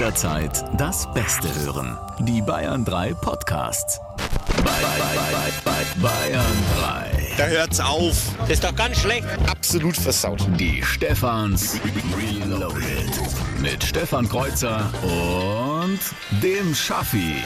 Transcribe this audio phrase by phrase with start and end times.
[0.00, 1.98] jederzeit das Beste hören.
[2.20, 4.00] Die Bayern 3 Podcasts.
[4.56, 6.44] Bei, bei, bei, Bayern
[6.80, 7.34] 3.
[7.36, 8.14] Da hört's auf.
[8.38, 9.26] Das ist doch ganz schlecht.
[9.46, 10.46] Absolut versaut.
[10.58, 11.78] Die Stefans
[12.16, 13.20] Reloaded.
[13.60, 15.69] Mit Stefan Kreuzer und
[16.42, 17.36] dem Schaffi.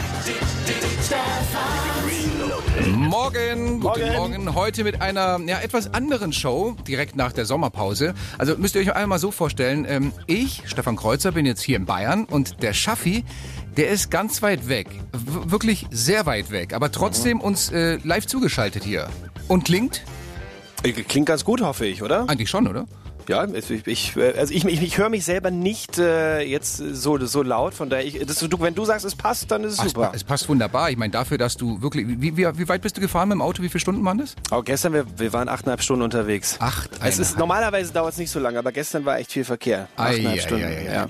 [2.91, 4.55] Morgen, guten Morgen.
[4.55, 8.13] Heute mit einer ja, etwas anderen Show, direkt nach der Sommerpause.
[8.37, 11.85] Also müsst ihr euch einmal so vorstellen, ähm, ich, Stefan Kreuzer, bin jetzt hier in
[11.85, 13.23] Bayern und der Schaffi,
[13.77, 14.87] der ist ganz weit weg.
[15.13, 19.07] W wirklich sehr weit weg, aber trotzdem uns äh, live zugeschaltet hier.
[19.47, 20.03] Und klingt?
[21.07, 22.27] Klingt ganz gut, hoffe ich, oder?
[22.27, 22.85] Eigentlich schon, oder?
[23.27, 27.43] Ja, ich, ich, also ich, ich, ich höre mich selber nicht äh, jetzt so, so
[27.43, 29.87] laut, von daher, ich, das, du, wenn du sagst, es passt, dann ist es Ach,
[29.87, 30.11] super.
[30.13, 30.89] Es passt wunderbar.
[30.91, 32.07] Ich meine, dafür, dass du wirklich.
[32.07, 33.63] Wie, wie, wie weit bist du gefahren mit dem Auto?
[33.63, 34.35] Wie viele Stunden waren das?
[34.49, 36.57] Aber gestern, wir, wir waren achteinhalb Stunden unterwegs.
[36.59, 36.91] Acht.
[37.03, 39.87] Es ist, normalerweise dauert es nicht so lange, aber gestern war echt viel Verkehr.
[39.95, 40.63] Achteinhalb Ei, Stunden.
[40.63, 40.93] ei, ei, ei.
[40.93, 41.09] ja.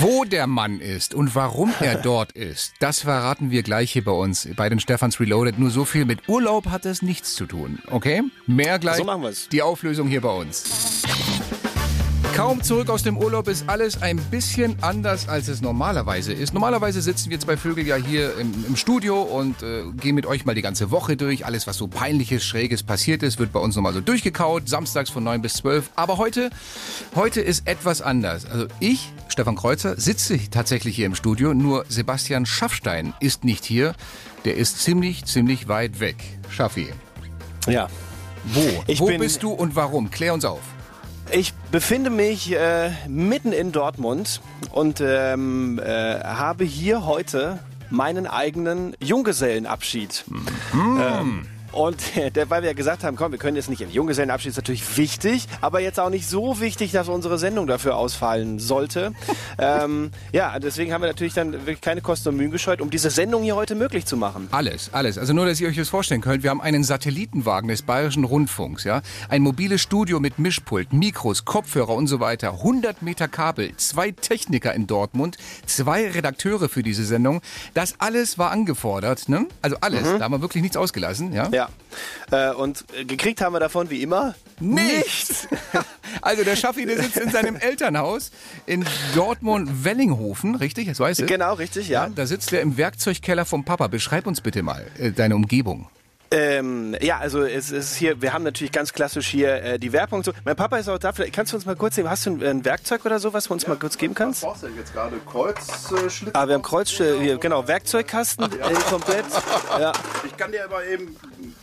[0.00, 4.12] Wo der Mann ist und warum er dort ist, das verraten wir gleich hier bei
[4.12, 5.58] uns, bei den Stefans Reloaded.
[5.58, 8.22] Nur so viel mit Urlaub hat es nichts zu tun, okay?
[8.46, 8.96] Mehr gleich.
[8.96, 9.48] So machen wir's.
[9.50, 10.64] Die Auflösung hier bei uns.
[12.34, 16.54] Kaum zurück aus dem Urlaub ist alles ein bisschen anders, als es normalerweise ist.
[16.54, 20.46] Normalerweise sitzen wir zwei Vögel ja hier im, im Studio und äh, gehen mit euch
[20.46, 21.44] mal die ganze Woche durch.
[21.44, 24.66] Alles, was so peinliches, schräges passiert ist, wird bei uns nochmal so durchgekaut.
[24.66, 25.90] Samstags von 9 bis 12.
[25.94, 26.48] Aber heute,
[27.14, 28.46] heute ist etwas anders.
[28.46, 31.52] Also ich, Stefan Kreuzer, sitze tatsächlich hier im Studio.
[31.52, 33.94] Nur Sebastian Schaffstein ist nicht hier.
[34.46, 36.16] Der ist ziemlich, ziemlich weit weg.
[36.48, 36.88] Schaffi,
[37.66, 37.88] ja.
[38.44, 38.84] wo?
[38.86, 40.10] Ich wo bist du und warum?
[40.10, 40.62] Klär uns auf.
[41.34, 47.58] Ich befinde mich äh, mitten in Dortmund und ähm, äh, habe hier heute
[47.88, 50.24] meinen eigenen Junggesellenabschied.
[50.74, 51.96] Ähm, und
[52.48, 55.46] weil wir ja gesagt haben, komm, wir können jetzt nicht im Junggesellenabschied, ist natürlich wichtig,
[55.60, 59.12] aber jetzt auch nicht so wichtig, dass unsere Sendung dafür ausfallen sollte.
[59.58, 63.10] ähm, ja, deswegen haben wir natürlich dann wirklich keine Kosten und Mühen gescheut, um diese
[63.10, 64.48] Sendung hier heute möglich zu machen.
[64.50, 65.18] Alles, alles.
[65.18, 66.42] Also nur, dass ihr euch das vorstellen könnt.
[66.42, 69.02] Wir haben einen Satellitenwagen des Bayerischen Rundfunks, ja.
[69.28, 72.52] Ein mobiles Studio mit Mischpult, Mikros, Kopfhörer und so weiter.
[72.52, 77.40] 100 Meter Kabel, zwei Techniker in Dortmund, zwei Redakteure für diese Sendung.
[77.74, 79.46] Das alles war angefordert, ne?
[79.62, 80.02] Also alles.
[80.02, 81.48] Da haben wir wirklich nichts ausgelassen, ja.
[81.50, 81.61] Ja.
[82.30, 85.48] Äh, und gekriegt haben wir davon wie immer Nichts!
[86.22, 88.30] also der Schaffi, der sitzt in seinem Elternhaus
[88.66, 88.84] in
[89.14, 90.88] Dortmund-Wellinghofen, richtig?
[90.88, 91.26] Das weißt du?
[91.26, 92.08] Genau, richtig, ja.
[92.08, 93.88] Da sitzt er im Werkzeugkeller vom Papa.
[93.88, 95.88] Beschreib uns bitte mal äh, deine Umgebung.
[96.32, 100.24] Ähm, ja, also es ist hier, wir haben natürlich ganz klassisch hier äh, die Werbung.
[100.24, 100.32] So.
[100.44, 101.12] Mein Papa ist auch da.
[101.12, 103.44] Vielleicht kannst du uns mal kurz sehen, hast du ein, ein Werkzeug oder so, was
[103.44, 104.42] du uns mal kurz geben kannst?
[104.42, 105.16] Was brauchst du denn jetzt gerade?
[105.30, 106.30] Kreuzschlitz?
[106.34, 109.26] Ah, wir haben Kreuz, hier, genau, Werkzeugkasten, äh, komplett.
[109.78, 109.92] Ja.
[110.24, 111.16] Ich kann dir aber eben.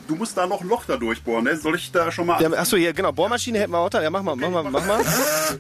[0.07, 1.55] Du musst da noch ein Loch da durchbohren, ne?
[1.57, 2.43] Soll ich da schon mal.
[2.43, 4.01] Haben, achso, hier, genau, Bohrmaschine hätten wir auch da.
[4.01, 4.99] Ja, mach mal, mach mal, mach mal.
[5.01, 5.55] Ah,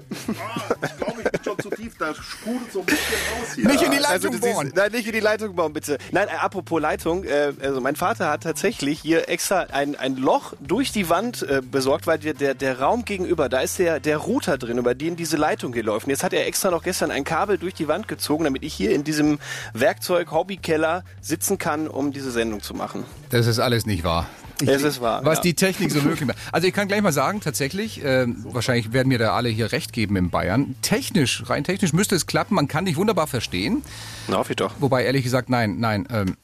[0.83, 1.97] ich glaube, ich bin schon zu tief.
[1.97, 3.05] Da sprudelt so ein bisschen
[3.39, 3.67] raus hier.
[3.67, 4.65] Nicht in die Leitung Also, du bohren.
[4.67, 5.97] siehst, nein, nicht in die Leitung bauen, bitte.
[6.11, 10.53] Nein, äh, apropos Leitung, äh, also mein Vater hat tatsächlich hier extra ein, ein Loch
[10.59, 14.17] durch die Wand äh, besorgt, weil wir, der, der Raum gegenüber, da ist der, der
[14.17, 16.05] Router drin, über den diese Leitung hier läuft.
[16.05, 18.73] Und jetzt hat er extra noch gestern ein Kabel durch die Wand gezogen, damit ich
[18.73, 19.39] hier in diesem
[19.73, 23.05] Werkzeug-Hobbykeller sitzen kann, um diese Sendung zu machen.
[23.29, 24.27] Das ist alles nicht wahr.
[24.61, 25.43] Ich, Es ist wahr, Was ja.
[25.43, 26.37] die Technik so möglich macht.
[26.51, 29.93] Also ich kann gleich mal sagen, tatsächlich, ähm, wahrscheinlich werden mir da alle hier recht
[29.93, 30.75] geben in Bayern.
[30.81, 32.55] Technisch, rein technisch müsste es klappen.
[32.55, 33.83] Man kann dich wunderbar verstehen.
[34.27, 34.73] Na, hoffe ich doch.
[34.79, 36.35] Wobei ehrlich gesagt, nein, nein, ähm,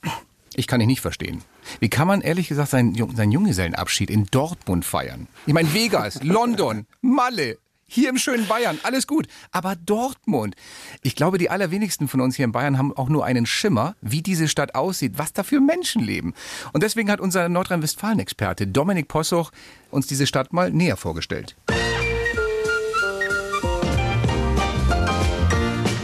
[0.55, 1.41] ich kann dich nicht verstehen.
[1.79, 5.27] Wie kann man ehrlich gesagt seinen, seinen Junggesellenabschied in Dortmund feiern?
[5.45, 9.27] Ich meine Vegas, London, Malle, hier im schönen Bayern, alles gut.
[9.51, 10.55] Aber Dortmund,
[11.01, 14.21] ich glaube, die allerwenigsten von uns hier in Bayern haben auch nur einen Schimmer, wie
[14.21, 16.33] diese Stadt aussieht, was da für Menschen leben.
[16.73, 19.51] Und deswegen hat unser Nordrhein-Westfalen-Experte Dominik Possoch
[19.91, 21.55] uns diese Stadt mal näher vorgestellt.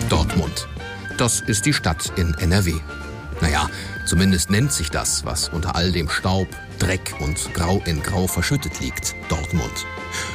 [0.08, 0.68] Dortmund.
[1.18, 2.74] Das ist die Stadt in NRW.
[3.42, 3.70] Naja,
[4.06, 6.48] zumindest nennt sich das, was unter all dem Staub,
[6.82, 9.86] Dreck und Grau in Grau verschüttet liegt, Dortmund.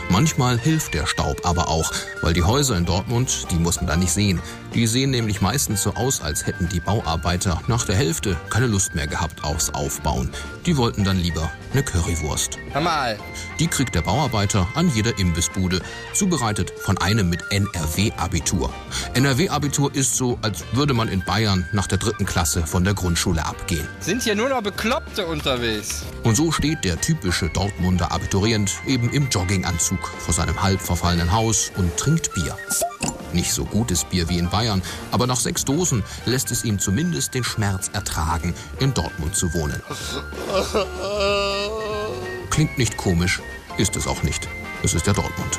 [0.08, 1.90] Manchmal hilft der Staub aber auch,
[2.22, 4.40] weil die Häuser in Dortmund, die muss man da nicht sehen.
[4.72, 8.94] Die sehen nämlich meistens so aus, als hätten die Bauarbeiter nach der Hälfte keine Lust
[8.94, 10.30] mehr gehabt aufs Aufbauen.
[10.66, 12.58] Die wollten dann lieber eine Currywurst.
[12.74, 13.18] Mal,
[13.58, 15.80] Die kriegt der Bauarbeiter an jeder Imbissbude,
[16.12, 18.72] zubereitet von einem mit NRW-Abitur.
[19.14, 23.44] NRW-Abitur ist so, als würde man in Bayern nach der dritten Klasse von der Grundschule
[23.44, 23.86] abgehen.
[24.00, 26.02] sind hier nur noch Bekloppte unterwegs.
[26.22, 31.72] Und so steht der typische Dortmunder Abiturient eben im Jogginganzug vor seinem halb verfallenen Haus
[31.76, 32.58] und trinkt Bier.
[33.32, 37.32] Nicht so gutes Bier wie in Bayern, aber nach sechs Dosen lässt es ihm zumindest
[37.32, 39.82] den Schmerz ertragen, in Dortmund zu wohnen.
[42.50, 43.40] Klingt nicht komisch,
[43.78, 44.46] ist es auch nicht.
[44.82, 45.58] Es ist ja Dortmund.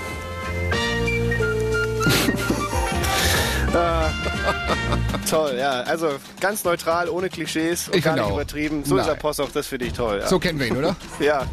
[5.29, 5.81] Toll, ja.
[5.81, 6.09] Also
[6.39, 8.33] ganz neutral, ohne Klischees und Ich gar nicht auch.
[8.33, 8.83] übertrieben.
[8.85, 9.15] So ist Nein.
[9.15, 10.19] der Possoch, das finde ich toll.
[10.21, 10.27] Ja.
[10.27, 10.95] So kennen wir ihn, oder?
[11.19, 11.45] ja.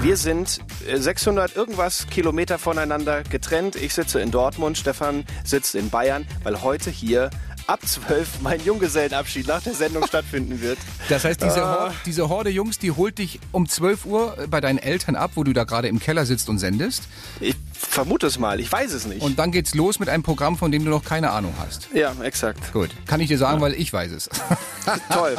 [0.00, 3.76] Wir sind äh, 600 irgendwas Kilometer voneinander getrennt.
[3.76, 7.30] Ich sitze in Dortmund, Stefan sitzt in Bayern, weil heute hier
[7.66, 10.78] ab 12 mein Junggesellenabschied nach der Sendung stattfinden wird.
[11.10, 11.80] Das heißt, diese, Ah.
[11.80, 15.44] Horde, diese Horde Jungs, die holt dich um 12 Uhr bei deinen Eltern ab, wo
[15.44, 17.04] du da gerade im Keller sitzt und sendest.
[17.40, 17.54] Ich
[17.88, 19.22] vermute es mal, ich weiß es nicht.
[19.22, 21.88] Und dann geht's los mit einem Programm, von dem du noch keine Ahnung hast.
[21.94, 22.72] ja, exakt.
[22.72, 24.28] Gut, kann ich dir sagen, weil ich weiß es.
[25.12, 25.36] Toll.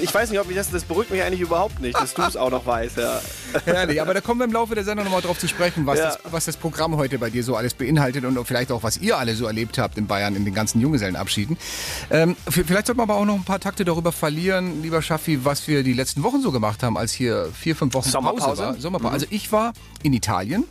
[0.00, 2.36] Ich weiß nicht, ob ich das, das beruhigt mich eigentlich überhaupt nicht, dass du es
[2.36, 2.96] auch noch weißt.
[2.98, 3.20] Ja.
[3.64, 6.04] Herrlich, aber da kommen wir im Laufe der Sendung nochmal drauf zu sprechen, was, Ja.
[6.06, 9.18] das, was das Programm heute bei dir so alles beinhaltet und vielleicht auch, was ihr
[9.18, 11.56] alle so erlebt habt in Bayern in den ganzen Junggesellenabschieden.
[12.10, 15.66] Ähm, vielleicht sollten wir aber auch noch ein paar Takte darüber verlieren, lieber Schaffi, was
[15.68, 18.44] wir die letzten Wochen so gemacht haben, als hier vier, fünf Wochen Sommerpause.
[18.46, 18.74] Pause war.
[18.78, 19.12] Sommerpause.
[19.12, 20.64] Also ich war in Italien.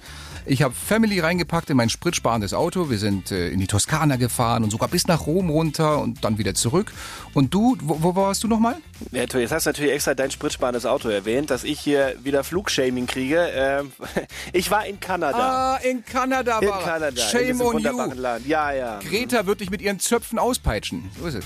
[0.50, 2.90] Ich habe Family reingepackt in mein spritsparendes Auto.
[2.90, 6.38] Wir sind äh, in die Toskana gefahren und sogar bis nach Rom runter und dann
[6.38, 6.94] wieder zurück.
[7.34, 8.78] Und du, wo, wo warst du nochmal?
[9.12, 13.08] Ja, jetzt hast du natürlich extra dein spritsparendes Auto erwähnt, dass ich hier wieder Flugshaming
[13.08, 13.46] kriege.
[13.54, 13.92] Ähm,
[14.54, 15.76] ich war in Kanada.
[15.76, 16.86] Ah, in Kanada in war er.
[16.86, 17.22] Kanada.
[17.22, 18.12] in Shame on you.
[18.16, 18.48] Land.
[18.48, 19.00] Ja, ja.
[19.00, 21.12] Greta wird dich mit ihren Zöpfen auspeitschen.
[21.20, 21.46] So ist es.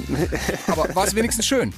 [0.67, 1.73] Aber war es wenigstens schön?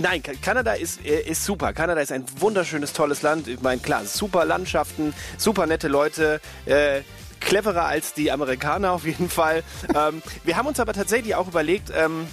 [0.00, 1.72] Nein, Ka- Kanada ist, äh, ist super.
[1.72, 3.46] Kanada ist ein wunderschönes, tolles Land.
[3.46, 6.23] Ich meine, klar, super Landschaften, super nette Leute.
[6.66, 7.02] Äh,
[7.40, 9.62] cleverer als die Amerikaner auf jeden Fall.
[9.94, 12.26] ähm, wir haben uns aber tatsächlich auch überlegt, ähm,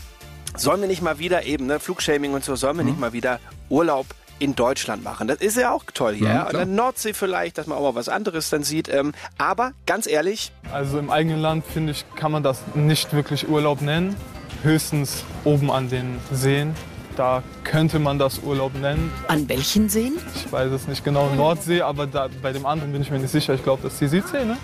[0.56, 3.40] sollen wir nicht mal wieder eben, ne, Flugshaming und so, sollen wir nicht mal wieder
[3.70, 4.06] Urlaub
[4.40, 5.28] in Deutschland machen.
[5.28, 6.28] Das ist ja auch toll hier.
[6.30, 8.90] Ja, An der Nordsee vielleicht, dass man auch mal was anderes dann sieht.
[8.90, 13.48] Ähm, aber ganz ehrlich, Also im eigenen Land, finde ich, kann man das nicht wirklich
[13.48, 14.16] Urlaub nennen.
[14.64, 16.74] Höchstens oben an den Seen.
[17.16, 19.12] Da könnte man das Urlaub nennen.
[19.28, 20.14] An welchen Seen?
[20.36, 23.32] Ich weiß es nicht genau, Nordsee, aber da, bei dem anderen bin ich mir nicht
[23.32, 23.54] sicher.
[23.54, 24.58] Ich glaube, das ist die Südsee, ne?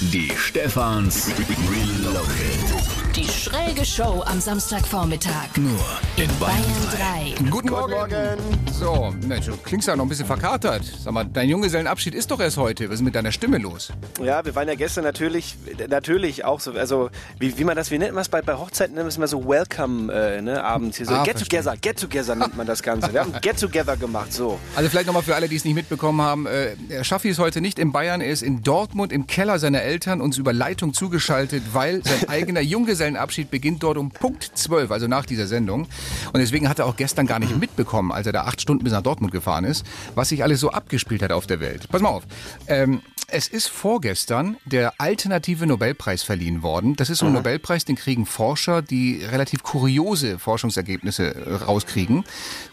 [0.00, 1.28] Die Stefans
[1.70, 3.14] Reloaded.
[3.14, 5.56] Die schräge Show am Samstagvormittag.
[5.56, 5.84] Nur
[6.16, 7.50] in Bayern Bayern 3.
[7.50, 8.67] Guten Morgen.
[8.78, 10.84] So, Mensch, du klingst ja noch ein bisschen verkatert.
[10.84, 12.88] Sag mal, dein Junggesellenabschied ist doch erst heute.
[12.88, 13.92] Was ist mit deiner Stimme los?
[14.22, 15.56] Ja, wir waren ja gestern natürlich,
[15.88, 17.10] natürlich auch so, also
[17.40, 19.26] wie, wie man das, wie nennt man es bei, bei Hochzeiten, nennt man es mal
[19.26, 21.12] so Welcome äh, ne, abends hier so.
[21.12, 21.58] Ah, get verstehe.
[21.58, 23.12] Together, Get Together nennt man das Ganze.
[23.12, 24.60] Wir haben Get Together gemacht, so.
[24.76, 26.46] Also vielleicht nochmal für alle, die es nicht mitbekommen haben.
[26.46, 30.20] Äh, Schaffi ist heute nicht in Bayern, er ist in Dortmund im Keller seiner Eltern
[30.20, 35.26] uns über Leitung zugeschaltet, weil sein eigener Junggesellenabschied beginnt dort um Punkt 12, also nach
[35.26, 35.88] dieser Sendung.
[36.32, 38.92] Und deswegen hat er auch gestern gar nicht mitbekommen, als er da acht Stunden bis
[38.92, 41.88] nach Dortmund gefahren ist, was sich alles so abgespielt hat auf der Welt.
[41.88, 42.24] Pass mal auf.
[42.66, 43.00] Ähm,
[43.30, 46.94] es ist vorgestern der alternative Nobelpreis verliehen worden.
[46.94, 52.24] Das ist so ein Nobelpreis, den kriegen Forscher, die relativ kuriose Forschungsergebnisse äh, rauskriegen.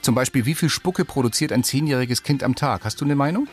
[0.02, 2.84] Zum Beispiel, wie viel Spucke produziert ein zehnjähriges Kind am Tag?
[2.84, 3.48] Hast du eine Meinung?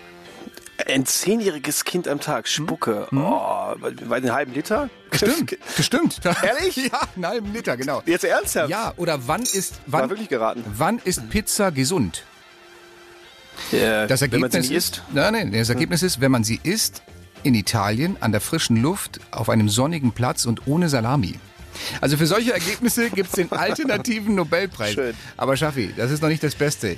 [0.88, 3.06] Ein zehnjähriges Kind am Tag, Spucke.
[3.12, 3.74] Oh,
[4.08, 4.90] bei einen halben Liter?
[5.12, 6.20] Stimmt, gestimmt.
[6.42, 6.76] Ehrlich?
[6.76, 8.02] Ja, einen halben Liter, genau.
[8.04, 8.68] Jetzt ernsthaft?
[8.68, 10.64] Ja, oder wann ist, War wann, wirklich geraten.
[10.76, 12.24] wann ist Pizza gesund?
[13.72, 15.02] Äh, Das wenn man Ergebnis sie nicht ist, isst.
[15.12, 17.02] nein, nein, das Ergebnis ist, wenn man sie isst,
[17.42, 21.34] in Italien, an der frischen Luft, auf einem sonnigen Platz und ohne Salami.
[22.00, 24.94] Also für solche Ergebnisse gibt's den alternativen Nobelpreis.
[24.94, 25.14] Schön.
[25.36, 26.96] Aber Schaffi, das ist noch nicht das Beste.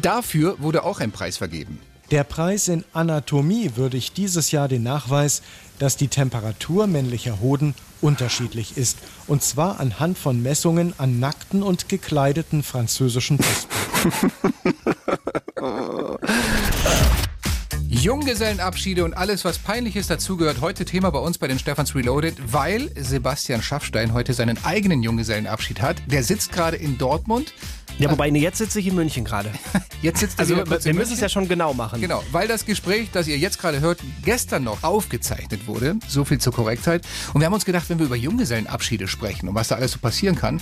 [0.00, 1.80] Dafür wurde auch ein Preis vergeben.
[2.10, 5.42] Der Preis in Anatomie würdigt dieses Jahr den Nachweis,
[5.78, 8.98] dass die Temperatur männlicher Hoden unterschiedlich ist.
[9.26, 13.83] Und zwar anhand von Messungen an nackten und gekleideten französischen Brustbeinen.
[17.88, 22.90] Junggesellenabschiede und alles, was Peinliches dazugehört, heute Thema bei uns bei den Stefans Reloaded, weil
[22.96, 26.02] Sebastian Schaffstein heute seinen eigenen Junggesellenabschied hat.
[26.06, 27.54] Der sitzt gerade in Dortmund.
[27.98, 29.50] Ja, wobei, nee, jetzt sitze ich in München gerade.
[30.02, 31.98] Jetzt sitzt Also wir, müssen es ja schon genau machen.
[31.98, 35.96] Genau, weil das Gespräch, das ihr jetzt gerade hört, gestern noch aufgezeichnet wurde.
[36.06, 37.06] So viel zur Korrektheit.
[37.32, 39.98] Und wir haben uns gedacht, wenn wir über Junggesellenabschiede sprechen und was da alles so
[40.00, 40.58] passieren kann,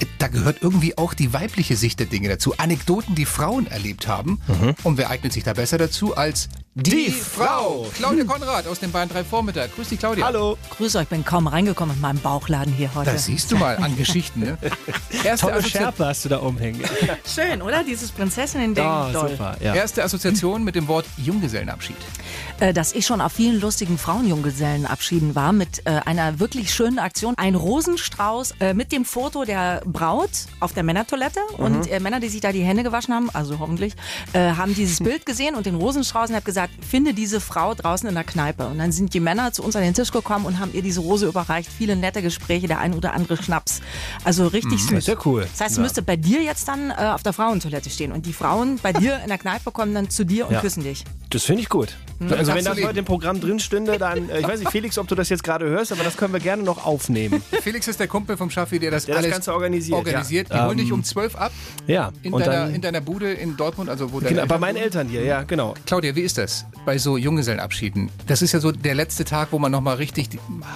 [0.00, 2.54] äh, da gehört irgendwie auch die weibliche Sicht der Dinge dazu.
[2.58, 4.40] Anekdoten, die Frauen erlebt haben.
[4.82, 7.86] Und wer eignet sich da besser dazu als die, Frau?
[7.94, 9.74] Claudia Konrad aus dem Bayern 3 Vormittag.
[9.74, 10.24] Grüß dich, Claudia.
[10.24, 10.56] Hallo.
[10.76, 13.10] Grüß euch, ich bin kaum reingekommen mit meinem Bauchladen hier heute.
[13.10, 14.58] Das siehst du mal an Geschichten, ne?
[15.24, 16.80] Erste, Tolle Schärpe hast du da umhängen.
[17.26, 17.82] Schön, oder?
[17.82, 18.84] Dieses Prinzessinnen-Ding.
[18.84, 19.30] Doll.
[19.30, 19.56] super.
[19.60, 19.74] Ja.
[19.74, 21.96] erste Assoziation mit dem Wort Junggesellenabschied.
[22.60, 27.34] Äh, dass ich schon auf vielen lustigen Frauenjunggesellenabschieden war mit äh, einer wirklich schönen Aktion.
[27.36, 32.28] Ein Rosenstrauß äh, mit dem Foto der Braut auf der Männertoilette und äh, Männer, die
[32.28, 33.94] sich da die Hände gewaschen haben, also hoffentlich,
[34.34, 38.14] haben dieses Bild gesehen und den Rosenstrauß und habe gesagt, finde diese Frau draußen in
[38.14, 38.66] der Kneipe.
[38.66, 41.00] Und dann sind die Männer zu uns an den Tisch gekommen und haben ihr diese
[41.00, 41.70] Rose überreicht.
[41.70, 43.80] Viele nette Gespräche, der ein oder andere Schnaps.
[44.24, 45.04] Also richtig süß.
[45.04, 45.46] Sehr cool.
[45.52, 48.32] Das heißt, du müsste bei dir jetzt dann äh, auf der Frauentoilette stehen und die
[48.32, 50.60] Frauen bei dir in der Kneipe kommen dann zu dir und Ja.
[50.60, 51.04] küssen dich.
[51.30, 51.96] Das finde ich gut.
[52.18, 54.98] Das Also wenn das heute im Programm drin stünde, dann, äh, ich weiß nicht, Felix,
[54.98, 57.40] ob du das jetzt gerade hörst, aber das können wir gerne noch aufnehmen.
[57.62, 60.50] Felix ist der Kumpel vom Schaffi, der das Der das alles Ganze organisiert, organisiert.
[60.50, 60.56] ja.
[60.56, 61.52] Die holen Ähm, dich um 12 ab
[61.86, 64.76] Ja, in deiner, dann, in deiner Bude in Dortmund, also wo genau, bei meinen.
[64.76, 65.74] Eltern hier, ja, genau.
[65.86, 66.49] Claudia, wie ist das
[66.84, 68.10] bei so Junggesellenabschieden?
[68.26, 70.28] Das ist ja so der letzte Tag, wo man nochmal richtig,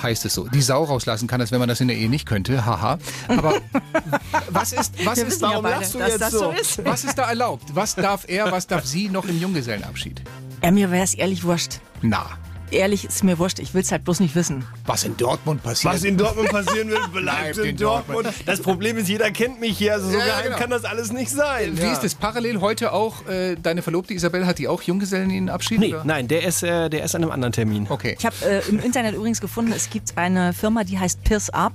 [0.03, 2.27] heißt es so, die Sau rauslassen kann, als wenn man das in der Ehe nicht
[2.27, 2.65] könnte.
[2.65, 2.99] Haha.
[3.29, 3.55] Aber
[4.51, 6.39] was ist, was Wir ist, wissen ja warum beide, lachst du jetzt das so?
[6.39, 6.85] so ist.
[6.85, 7.75] was ist da erlaubt?
[7.75, 10.23] Was darf er, was darf sie noch im Junggesellenabschied?
[10.63, 11.81] Ja, mir wäre es ehrlich wurscht.
[12.03, 12.27] Na,
[12.71, 13.59] Ehrlich ist mir wurscht.
[13.61, 14.65] Ich will es halt bloß nicht wissen.
[14.87, 15.95] was in Dortmund passiert.
[15.95, 18.29] Was in Dortmund passieren will, Bleibt in in Dortmund.
[18.47, 20.57] Das Problem ist, jeder kennt mich hier, also so Ja, ja, geheim genau.
[20.59, 21.79] kann das alles nicht sein.
[21.81, 23.27] Wie ist es parallel heute auch?
[23.29, 25.79] Äh, deine Verlobte Isabel hat die auch Junggesellenabschied?
[25.79, 26.05] Nee, oder?
[26.05, 27.87] nein, der ist, äh, der ist an einem anderen Termin.
[27.89, 28.17] Okay.
[28.19, 31.75] Ich habe äh, im Internet übrigens gefunden, es gibt eine Firma, die heißt Pierce Up.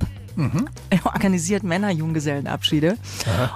[0.90, 2.98] Er organisiert Männer-Junggesellenabschiede.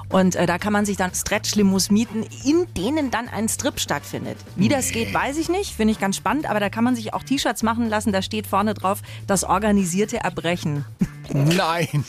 [0.10, 4.38] Und äh, da kann man sich dann Stretch-Limos mieten, in denen dann ein Strip stattfindet.
[4.56, 5.75] Wie das geht, weiß ich nicht.
[5.75, 6.50] Finde ich ganz spannend.
[6.50, 8.12] Aber da kann man sich auch T-Shirts machen lassen.
[8.12, 10.86] Da steht vorne drauf, das organisierte Erbrechen.
[11.34, 12.04] Nein,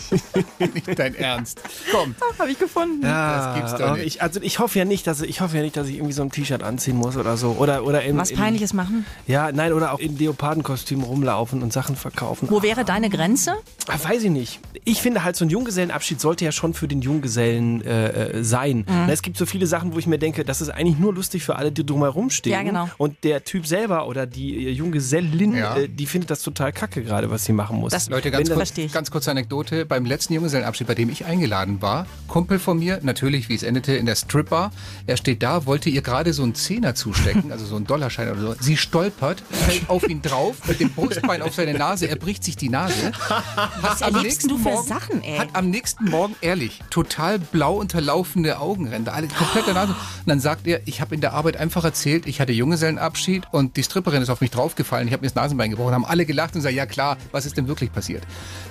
[0.59, 1.61] nicht dein Ernst.
[1.90, 3.02] Komm, Habe ich gefunden.
[3.02, 4.07] das gibt's doch nicht.
[4.07, 6.23] Ich, also ich hoffe ja nicht, dass ich hoffe ja nicht, dass ich irgendwie so
[6.23, 9.07] ein T-Shirt anziehen muss oder so oder oder in, Was in, Peinliches machen.
[9.26, 12.49] Ja, nein, oder auch in Leopardenkostüm rumlaufen und Sachen verkaufen.
[12.50, 13.54] Wo wäre deine Grenze?
[13.88, 14.61] Ah, weiß ich nicht.
[14.85, 18.78] Ich finde halt, so ein Junggesellenabschied sollte ja schon für den Junggesellen äh, äh, sein.
[18.78, 18.85] Mhm.
[18.88, 21.44] Na, Es gibt so viele Sachen, wo ich mir denke, das ist eigentlich nur lustig
[21.44, 22.52] für alle, die drumherum stehen.
[22.52, 22.88] Ja, genau.
[22.99, 25.76] Und der Typ selber oder die äh, Junggesellin, Ja.
[25.76, 27.92] äh, die findet das total kacke gerade, was sie machen muss.
[27.92, 29.87] Das- Leute, ganz kurz, ganz kurze Anekdote.
[29.87, 33.94] Beim letzten Junggesellenabschied, bei dem ich eingeladen war, Kumpel von mir, natürlich, wie es endete,
[33.94, 34.73] in der Stripbar.
[35.06, 38.40] Er steht da, wollte ihr gerade so einen Zehner zustecken, also so einen Dollarschein oder
[38.40, 38.54] so.
[38.61, 42.56] Sie stolpert, fällt auf ihn drauf, mit dem Brustbein auf seine Nase, er bricht sich
[42.56, 43.12] die Nase.
[43.80, 45.38] Was Am erlebst nächsten du für Morgen- Sachen, ey?
[45.38, 49.92] Hat am nächsten Morgen, ehrlich, total blau unterlaufende Augenränder, alle komplette Nase.
[49.92, 53.76] Und dann sagt er, ich habe in der Arbeit einfach erzählt, ich hatte Junggesellenabschied und
[53.76, 56.54] die Stripperin ist auf mich draufgefallen, ich habe mir das Nasenbein gebrochen, haben alle gelacht
[56.54, 58.23] und gesagt, ja klar, was ist denn wirklich passiert?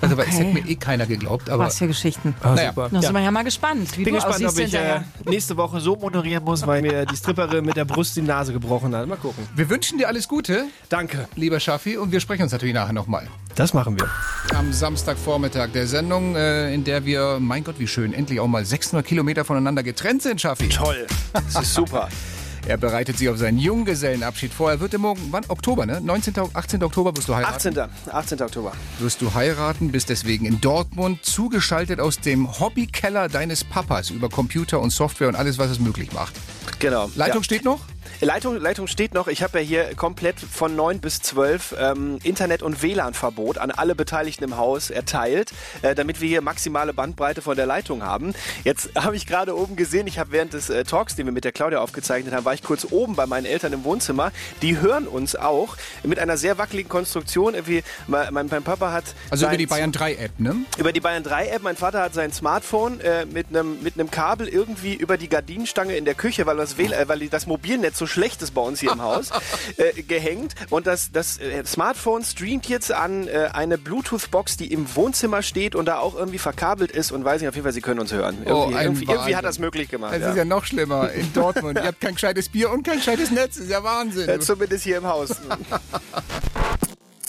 [0.02, 0.46] Also, aber es Okay.
[0.46, 2.36] hätte mir eh keiner geglaubt, aber Was für Geschichten.
[2.42, 2.70] Ah, naja.
[2.70, 2.90] super.
[2.92, 5.80] Da sind wir ja mal gespannt, wie bin du gespannt, ob ich äh, nächste Woche
[5.80, 9.08] so moderieren muss, weil mir die Stripperin mit der Brust die Nase gebrochen hat.
[9.08, 9.48] Mal gucken.
[9.56, 11.28] wir wünschen dir alles Gute, Danke.
[11.36, 13.28] lieber Schaffi, und wir sprechen uns natürlich nachher nochmal.
[13.56, 14.10] Das machen wir.
[14.56, 18.64] Am Samstagvormittag der Sendung, äh, in der wir, mein Gott, wie schön, endlich auch mal
[18.64, 20.70] 600 Kilometer voneinander getrennt sind, Schaffi.
[20.70, 21.08] Toll.
[21.34, 22.10] Das ist super.
[22.66, 24.72] Er bereitet sich auf seinen Junggesellenabschied vor.
[24.72, 25.44] Er wird im Morgen, wann?
[25.50, 26.00] Oktober, ne?
[26.00, 26.34] 19.
[26.54, 26.82] 18.
[26.82, 27.56] Oktober wirst du heiraten.
[27.78, 27.78] 18.
[28.10, 28.42] 18.
[28.42, 28.72] Oktober.
[29.00, 34.80] Wirst du heiraten, bist deswegen in Dortmund zugeschaltet aus dem Hobbykeller deines Papas über Computer
[34.80, 36.36] und Software und alles, was es möglich macht.
[36.80, 37.12] Genau.
[37.16, 37.44] Leitung Ja.
[37.44, 37.82] steht noch?
[38.22, 39.27] Leitung, Leitung steht noch.
[39.27, 43.96] Ich habe ja hier komplett von 9 bis 12 ähm, Internet- und WLAN-Verbot an alle
[43.96, 45.51] Beteiligten im Haus erteilt,
[45.82, 48.34] äh, damit wir hier maximale Bandbreite von der Leitung haben.
[48.63, 51.43] Jetzt habe ich gerade oben gesehen, ich habe während des äh, Talks, den wir mit
[51.43, 54.32] der Claudia aufgezeichnet haben, war ich kurz oben bei meinen Eltern im Wohnzimmer.
[54.62, 57.53] Die hören uns auch mit einer sehr wackeligen Konstruktion.
[57.53, 60.55] Irgendwie, mein, mein, Papa hat Also über die Bayern 3 App, ne?
[60.77, 61.63] über die Bayern 3 App.
[61.63, 66.05] Mein Vater hat sein Smartphone äh, mit einem mit Kabel irgendwie über die Gardinenstange in
[66.05, 68.92] der Küche, weil das WL, äh, weil das Mobilnetz so schlecht ist bei uns hier
[68.92, 69.30] im Haus,
[69.78, 70.56] äh, gehängt.
[70.70, 75.76] Und das das äh, Smartphone streamt jetzt an äh, eine Bluetooth-Box, die im Wohnzimmer steht
[75.76, 77.12] und da auch irgendwie verkabelt ist.
[77.12, 78.38] Und weiß nicht, auf jeden Fall, Sie können uns hören.
[78.46, 80.14] Irgendwie, Oh, irgendwie, irgendwie hat das möglich gemacht.
[80.14, 80.30] Das ja.
[80.32, 81.78] ist ja noch schlimmer in Dortmund.
[81.78, 83.56] Ihr habt kein gescheites Bier und kein gescheites Netz.
[83.56, 84.42] Das ist ja Wahnsinn.
[84.42, 85.30] Zumindest hier im Haus.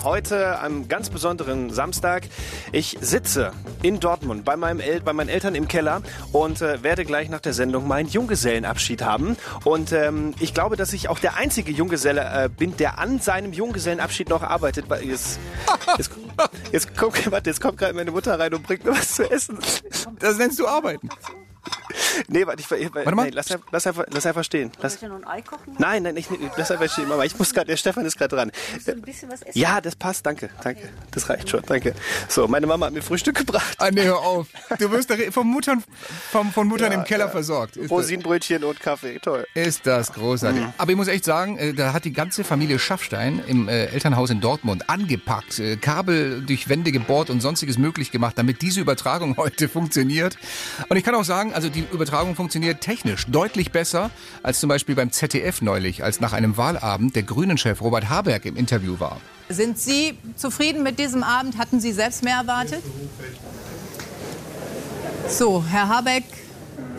[0.04, 2.28] Heute, am ganz besonderen Samstag,
[2.72, 7.06] ich sitze in Dortmund bei, meinem El bei meinen Eltern im Keller und äh, werde
[7.06, 9.38] gleich nach der Sendung meinen Junggesellenabschied haben.
[9.64, 13.54] Und ähm, ich glaube, dass ich auch der einzige Junggeselle äh, bin, der an seinem
[13.54, 14.90] Junggesellenabschied noch arbeitet.
[14.90, 15.38] Weil Jetzt,
[15.96, 16.10] jetzt,
[16.70, 19.58] jetzt kommt, warte, jetzt kommt gerade meine Mutter rein und bringt mir was zu essen.
[20.18, 21.08] Das nennst du arbeiten.
[22.28, 23.24] Nee, warte, ich, ich, Warte mal.
[23.24, 24.70] Nee, lass, einfach- lass, einfach, lass einfach stehen.
[24.80, 25.74] Lass, Soll ich noch ein Ei kochen?
[25.78, 27.24] nein, nein, ich, lass einfach stehen, Mama.
[27.24, 28.52] Ich muss gerade, der Stefan ist gerade dran.
[28.86, 29.58] Ein bisschen was essen?
[29.58, 30.88] Ja, das passt, danke, danke.
[31.10, 31.94] Das reicht schon, danke.
[32.28, 33.76] So, meine Mama hat mir Frühstück gebracht.
[33.78, 34.46] Ah, nee, hör auf.
[34.78, 35.82] Du wirst von Muttern,
[36.30, 37.76] von, von Muttern im Keller versorgt.
[37.76, 39.46] Ist das, Rosinenbrötchen und Kaffee, toll.
[39.54, 40.62] ist das großartig.
[40.78, 44.30] Aber ich muss echt sagen, äh, da hat die ganze Familie Schaffstein im äh, Elternhaus
[44.30, 49.36] in Dortmund angepackt, äh, Kabel durch Wände gebohrt und sonstiges möglich gemacht, damit diese Übertragung
[49.36, 50.36] heute funktioniert.
[50.88, 52.03] Und ich kann auch sagen, also die Übertragung
[52.34, 54.10] funktioniert technisch deutlich besser
[54.42, 58.56] als zum Beispiel beim ZDF neulich, als nach einem Wahlabend der Grünen-Chef Robert Habeck im
[58.56, 59.20] Interview war.
[59.48, 61.58] Sind Sie zufrieden mit diesem Abend?
[61.58, 62.82] Hatten Sie selbst mehr erwartet?
[65.28, 66.24] So, Herr Habeck,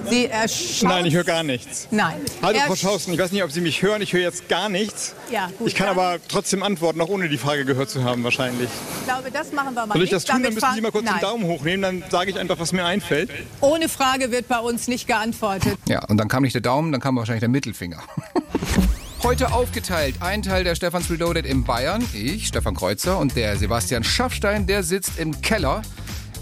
[0.10, 0.90] Sie erschauen.
[0.90, 1.88] Nein, ich höre gar nichts.
[1.92, 2.16] Nein.
[2.42, 5.16] Hallo Frau Schausten, ich weiß nicht, ob Sie mich hören, ich höre jetzt gar nichts.
[5.32, 5.68] Ja, gut.
[5.68, 8.70] Ich kann dann- aber trotzdem antworten, auch ohne die Frage gehört zu haben wahrscheinlich.
[9.02, 10.14] Ich glaube, das machen wir mal Soll ich nicht.
[10.14, 11.16] das tun, dann Damit müssen Sie mal kurz Nein.
[11.16, 13.30] den Daumen hochnehmen, dann sage ich einfach, was mir einfällt.
[13.62, 15.78] Ohne Frage wird bei uns nicht geantwortet.
[15.88, 18.02] Ja, und dann kam nicht der Daumen, dann kam wahrscheinlich der Mittelfinger.
[19.24, 20.16] Heute aufgeteilt.
[20.20, 24.84] Ein Teil der Stefans Reloaded in Bayern, ich, Stefan Kreuzer, und der Sebastian Schaffstein, der
[24.84, 25.82] sitzt im Keller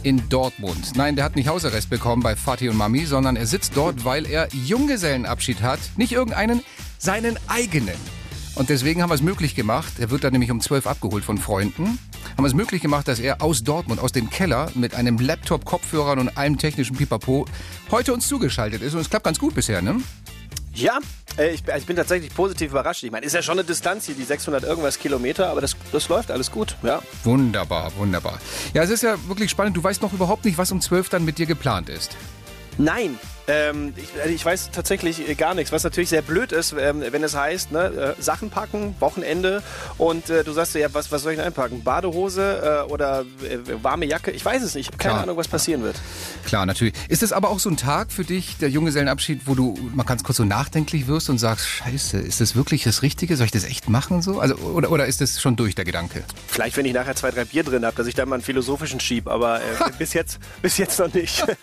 [0.04, 0.92] in Dortmund.
[0.96, 4.26] Nein, der hat nicht Hausarrest bekommen bei Fatih und Mami, sondern er sitzt dort, weil
[4.26, 5.80] er Junggesellenabschied hat.
[5.98, 6.62] Nicht irgendeinen,
[6.98, 7.96] seinen eigenen.
[8.56, 11.40] Und deswegen haben wir es möglich gemacht, er wird dann nämlich um 12 abgeholt von
[11.40, 11.98] Freunden,
[12.38, 15.66] haben wir es möglich gemacht, dass er aus Dortmund, aus dem Keller mit einem Laptop,
[15.66, 17.46] Kopfhörern und allem technischen Pipapo
[17.90, 18.94] heute uns zugeschaltet ist.
[18.94, 19.98] Und es klappt ganz gut bisher, ne?
[20.74, 21.00] Ja,
[21.38, 23.04] äh, ich, ich bin tatsächlich positiv überrascht.
[23.04, 26.10] Ich meine, ist ja schon eine Distanz hier, die 600 irgendwas Kilometer, aber das, das
[26.10, 27.02] läuft alles gut, ja.
[27.24, 28.40] Wunderbar, wunderbar.
[28.74, 29.78] Ja, es ist ja wirklich spannend.
[29.78, 32.18] Du weißt noch überhaupt nicht, was um 12 dann mit dir geplant ist.
[32.78, 36.74] Nein, ähm, ich, also ich weiß tatsächlich äh, gar nichts, was natürlich sehr blöd ist,
[36.78, 39.62] ähm, wenn es heißt, ne, äh, Sachen packen, Wochenende
[39.98, 41.84] und äh, du sagst, ja, was, was soll ich denn einpacken?
[41.84, 44.32] Badehose äh, oder äh, warme Jacke?
[44.32, 45.24] Ich weiß es nicht, ich habe keine Klar.
[45.24, 45.96] Ahnung, was passieren wird.
[46.46, 46.94] Klar, natürlich.
[47.10, 50.24] Ist es aber auch so ein Tag für dich, der Junggesellenabschied, wo du mal ganz
[50.24, 53.36] kurz so nachdenklich wirst und sagst, scheiße, ist das wirklich das Richtige?
[53.36, 54.40] Soll ich das echt machen so?
[54.40, 56.24] Also, oder, oder ist das schon durch der Gedanke?
[56.48, 59.00] Vielleicht, wenn ich nachher zwei, drei Bier drin habe, dass ich da mal einen philosophischen
[59.00, 59.64] schieb, aber äh,
[59.98, 61.44] bis, jetzt, bis jetzt noch nicht.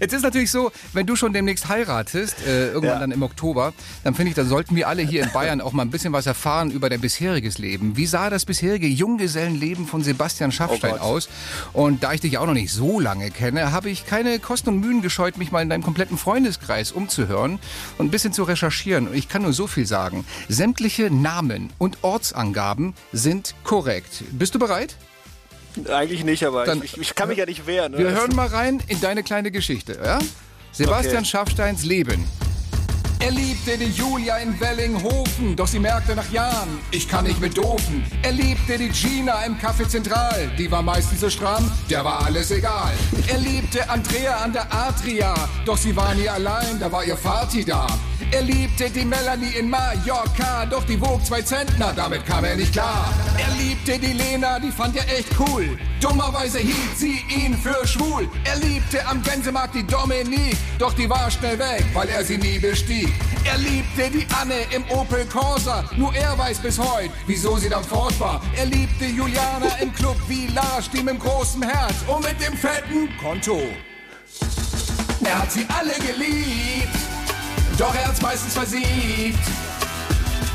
[0.00, 2.98] Jetzt ist natürlich so, wenn du schon demnächst heiratest, äh, irgendwann Ja.
[3.00, 3.72] dann im Oktober,
[4.02, 6.26] dann finde ich, dann sollten wir alle hier in Bayern auch mal ein bisschen was
[6.26, 7.96] erfahren über dein bisheriges Leben.
[7.96, 11.28] Wie sah das bisherige Junggesellenleben von Sebastian Schaffstein Oh aus?
[11.72, 14.70] Und da ich dich ja auch noch nicht so lange kenne, habe ich keine Kosten
[14.70, 17.58] und Mühen gescheut, mich mal in deinem kompletten Freundeskreis umzuhören
[17.98, 19.08] und ein bisschen zu recherchieren.
[19.08, 20.24] Und ich kann nur so viel sagen.
[20.48, 24.24] Sämtliche Namen und Ortsangaben sind korrekt.
[24.32, 24.96] Bist du bereit?
[25.92, 27.92] Eigentlich nicht, aber Dann- ich, ich kann mich ja nicht wehren.
[27.92, 27.98] Ne?
[27.98, 29.98] Wir hören mal rein in deine kleine Geschichte.
[30.02, 30.18] Ja?
[30.72, 31.24] Sebastian Okay.
[31.26, 32.24] Schaffsteins Leben.
[33.20, 37.56] Er liebte die Julia in Wellinghofen, doch sie merkte nach Jahren, ich kann nicht mit
[37.56, 38.04] Doofen.
[38.22, 42.50] Er liebte die Gina im Café Zentral, die war meistens so stramm, der war alles
[42.50, 42.92] egal.
[43.28, 45.32] Er liebte Andrea an der Adria,
[45.64, 47.86] doch sie war nie allein, da war ihr Vati da.
[48.34, 52.72] Er liebte die Melanie in Mallorca, doch die wog zwei Zentner, damit kam er nicht
[52.72, 53.14] klar.
[53.38, 55.78] Er liebte die Lena, die fand er echt cool.
[56.00, 58.28] Dummerweise hielt sie ihn für schwul.
[58.42, 62.58] Er liebte am Gänsemarkt die Dominique, doch die war schnell weg, weil er sie nie
[62.58, 63.08] bestieg.
[63.44, 67.84] Er liebte die Anne im Opel Corsa, nur er weiß bis heute, wieso sie dann
[67.84, 68.42] fort war.
[68.56, 73.16] Er liebte Juliana im Club Village, die mit dem großen Herz und mit dem fetten
[73.22, 73.60] Konto.
[75.24, 76.94] Er hat sie alle geliebt,
[77.78, 79.38] doch er hat's meistens versiebt.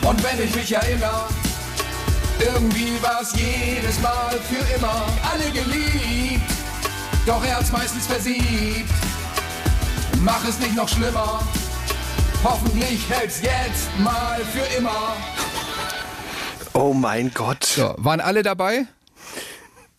[0.01, 1.27] Und wenn ich mich erinnere,
[2.39, 6.49] irgendwie war's jedes Mal für immer alle geliebt.
[7.25, 8.89] Doch er hat's meistens versiebt.
[10.21, 11.41] Mach es nicht noch schlimmer.
[12.43, 15.13] Hoffentlich hält's jetzt mal für immer.
[16.73, 17.65] Oh mein Gott.
[17.65, 18.85] So, waren alle dabei?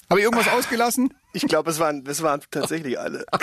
[0.08, 1.12] Habe ich irgendwas ausgelassen?
[1.32, 3.24] Ich glaube, es waren, es waren tatsächlich alle.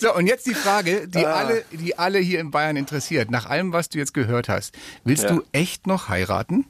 [0.00, 1.34] So, und jetzt die Frage, die, Ah.
[1.34, 3.30] alle, die alle hier in Bayern interessiert.
[3.30, 5.32] Nach allem, was du jetzt gehört hast, willst Ja.
[5.34, 6.64] du echt noch heiraten?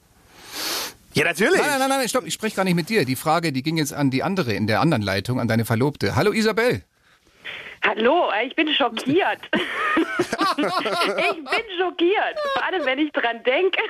[1.15, 1.59] Ja, natürlich.
[1.61, 3.05] Nein, nein, nein, nein, stopp, ich spreche gar nicht mit dir.
[3.05, 6.17] Die Frage, die ging jetzt an die andere in der anderen Leitung, an deine Verlobte.
[6.17, 6.83] Hallo Isabel.
[7.83, 9.41] Hallo, ich bin schockiert.
[9.53, 12.37] ich bin schockiert.
[12.53, 13.81] Vor allem, wenn ich dran denke,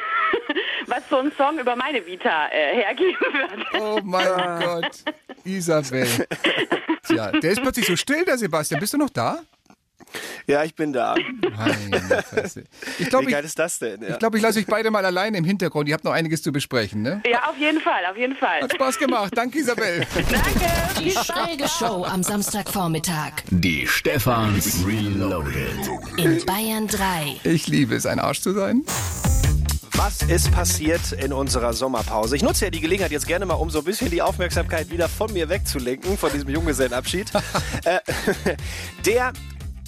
[0.86, 3.82] was so ein Song über meine Vita äh, hergeben wird.
[3.82, 5.04] Oh mein Gott.
[5.44, 6.06] Isabel.
[7.06, 8.80] Tja, der ist plötzlich so still, der Sebastian.
[8.80, 9.40] Bist du noch da?
[10.46, 11.14] Ja, ich bin da.
[11.56, 12.64] Meine Fresse.
[12.98, 14.02] Ich glaube, Wie ich, geil ist das denn?
[14.02, 14.10] Ja.
[14.10, 15.88] ich, glaub, ich lasse euch beide mal alleine im Hintergrund.
[15.88, 17.22] Ihr habt noch einiges zu besprechen, ne?
[17.30, 18.60] Ja, auf jeden Fall, auf jeden Fall.
[18.62, 19.32] Hat Spaß gemacht.
[19.36, 20.06] Danke, Isabel.
[20.14, 21.00] Danke.
[21.00, 25.88] Die schräge Show am Samstagvormittag Die Stefans Reloaded.
[26.16, 27.40] in Bayern 3.
[27.44, 28.84] Ich liebe es, ein Arsch zu sein.
[29.96, 32.34] Was ist passiert in unserer Sommerpause?
[32.34, 35.08] Ich nutze ja die Gelegenheit jetzt gerne mal, um so ein bisschen die Aufmerksamkeit wieder
[35.10, 37.30] von mir wegzulenken, von diesem Junggesellenabschied.
[37.84, 37.98] äh,
[39.04, 39.32] der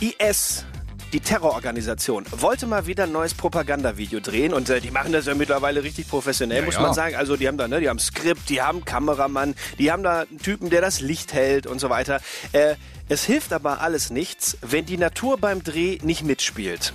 [0.02, 0.64] IS,
[1.12, 5.34] die Terrororganisation, wollte mal wieder ein neues Propagandavideo drehen und äh, die machen das ja
[5.36, 6.80] mittlerweile richtig professionell, Ja, muss ja.
[6.80, 7.14] man sagen.
[7.14, 10.38] Also die haben da, ne, die haben Skript, die haben Kameramann, die haben da einen
[10.38, 12.20] Typen, der das Licht hält und so weiter.
[12.50, 12.74] Äh,
[13.08, 16.92] es hilft aber alles nichts, wenn die Natur beim Dreh nicht mitspielt.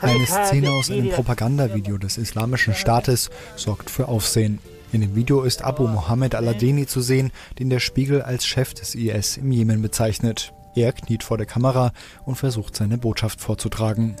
[0.00, 4.58] Eine Szene aus einem Propagandavideo des Islamischen Staates sorgt für Aufsehen.
[4.92, 8.96] In dem Video ist Abu Mohammed al-Adeni zu sehen, den der Spiegel als Chef des
[8.96, 10.52] IS im Jemen bezeichnet.
[10.74, 11.92] Er kniet vor der Kamera
[12.24, 14.16] und versucht seine Botschaft vorzutragen.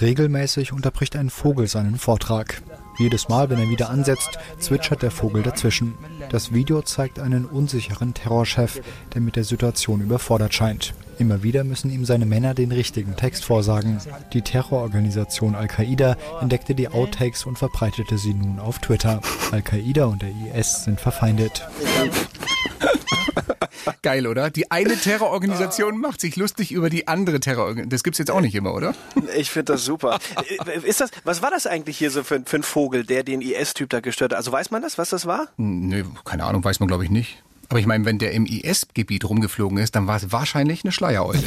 [0.00, 2.62] Regelmäßig unterbricht ein Vogel seinen Vortrag.
[2.98, 5.94] Jedes Mal, wenn er wieder ansetzt, zwitschert der Vogel dazwischen.
[6.30, 8.80] Das Video zeigt einen unsicheren Terrorchef,
[9.14, 10.92] der mit der Situation überfordert scheint.
[11.20, 14.00] Immer wieder müssen ihm seine Männer den richtigen Text vorsagen.
[14.32, 19.20] Die Terrororganisation Al-Qaida entdeckte die Outtakes und verbreitete sie nun auf Twitter.
[19.50, 21.68] Al-Qaida und der IS sind verfeindet.
[24.02, 24.48] Geil, oder?
[24.48, 27.90] Die eine Terrororganisation macht sich lustig über die andere Terrororganisation.
[27.90, 28.94] Das gibt's jetzt auch nicht immer, oder?
[29.36, 30.20] Ich finde das super.
[30.84, 33.90] Ist das, was war das eigentlich hier so für, für ein Vogel, der den IS-Typ
[33.90, 34.38] da gestört hat?
[34.38, 35.48] Also weiß man das, was das war?
[35.58, 37.42] Nö, keine Ahnung, weiß man glaube ich nicht.
[37.70, 41.40] Aber ich meine, wenn der im IS-Gebiet rumgeflogen ist, dann war es wahrscheinlich eine Schleiereule.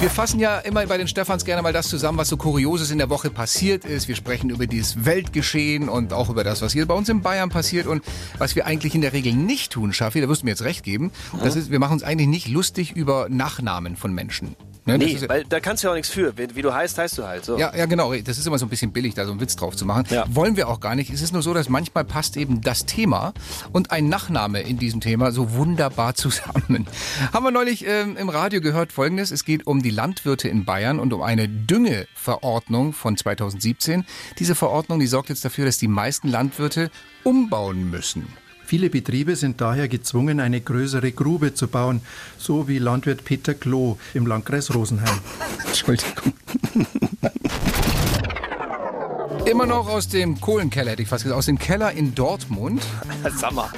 [0.00, 2.98] Wir fassen ja immer bei den Stefans gerne mal das zusammen, was so Kurioses in
[2.98, 4.08] der Woche passiert ist.
[4.08, 7.50] Wir sprechen über dieses Weltgeschehen und auch über das, was hier bei uns in Bayern
[7.50, 8.02] passiert und
[8.36, 10.82] was wir eigentlich in der Regel nicht tun, Schaffi, da wirst du mir jetzt recht
[10.82, 11.12] geben.
[11.40, 14.56] Das ist, wir machen uns eigentlich nicht lustig über Nachnamen von Menschen.
[14.86, 16.36] Ne, nee, ja- weil da kannst du ja auch nichts für.
[16.36, 17.44] Wie, wie du heißt, heißt du halt.
[17.44, 17.58] So.
[17.58, 18.12] Ja, ja, genau.
[18.14, 20.04] Das ist immer so ein bisschen billig, da so einen Witz drauf zu machen.
[20.28, 21.10] Wollen wir auch gar nicht.
[21.10, 23.32] Es ist nur so, dass manchmal passt eben das Thema
[23.72, 26.86] und ein Nachname in diesem Thema so wunderbar zusammen.
[27.32, 29.30] Haben wir neulich ähm, im Radio gehört Folgendes.
[29.30, 34.04] Es geht um die Landwirte in Bayern und um eine Düngeverordnung von 2017.
[34.38, 36.90] Diese Verordnung, die sorgt jetzt dafür, dass die meisten Landwirte
[37.22, 38.26] umbauen müssen.
[38.74, 42.00] Viele Betriebe sind daher gezwungen, eine größere Grube zu bauen,
[42.38, 45.16] so wie Landwirt Peter Klo im Landkreis Rosenheim.
[45.64, 46.32] Entschuldigung.
[49.48, 52.84] Immer noch aus dem Kohlenkeller, hätte ich fast gesagt, aus dem Keller in Dortmund.
[53.38, 53.70] Sommer.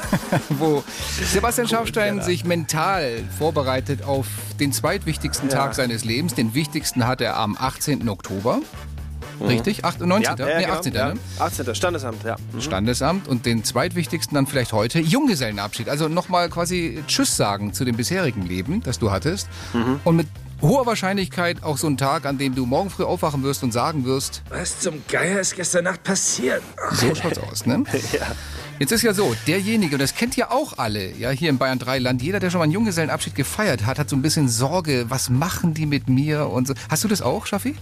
[0.50, 0.84] wo
[1.32, 4.28] Sebastian Schafstein sich mental vorbereitet auf
[4.60, 5.56] den zweitwichtigsten Ja.
[5.56, 6.34] Tag seines Lebens.
[6.34, 8.08] Den wichtigsten hat er am 18.
[8.08, 8.60] Oktober.
[9.40, 9.84] Richtig?
[9.84, 10.36] 8, 19.
[10.38, 10.74] Ja, ja, nee, genau.
[10.78, 10.94] 18.
[10.94, 11.14] Ja.
[11.14, 11.20] Ne?
[11.38, 11.74] 18.
[11.74, 12.36] Standesamt, ja.
[12.52, 12.60] Mhm.
[12.60, 15.88] Standesamt und den zweitwichtigsten dann vielleicht heute Junggesellenabschied.
[15.88, 19.48] Also nochmal quasi Tschüss sagen zu dem bisherigen Leben, das du hattest.
[19.72, 20.00] Mhm.
[20.04, 20.28] Und mit
[20.62, 24.04] hoher Wahrscheinlichkeit auch so ein Tag, an dem du morgen früh aufwachen wirst und sagen
[24.04, 26.62] wirst, Was zum Geier ist gestern Nacht passiert?
[26.92, 27.84] so schaut's aus, ne?
[28.78, 31.78] Jetzt ist ja so, derjenige, und das kennt ja auch alle, ja, hier in Bayern
[31.78, 35.06] 3 Land, jeder, der schon mal einen Junggesellenabschied gefeiert hat, hat so ein bisschen Sorge,
[35.08, 36.74] was machen die mit mir und so.
[36.88, 37.76] Hast du das auch, Schaffi?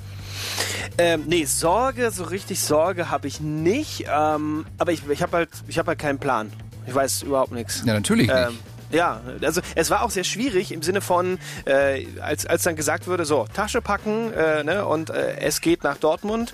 [0.99, 4.07] Ähm, nee, Sorge, so richtig Sorge habe ich nicht.
[4.13, 6.53] Ähm, aber ich, ich habe halt, ich hab halt keinen Plan.
[6.87, 7.83] Ich weiß überhaupt nichts.
[7.87, 8.37] Ja, natürlich nicht.
[8.37, 8.59] Ähm,
[8.91, 13.09] ja, also es war auch sehr schwierig im Sinne von, äh, als, als dann gesagt
[13.09, 16.53] wurde, so, Tasche packen äh, ne, und äh, es geht nach Dortmund.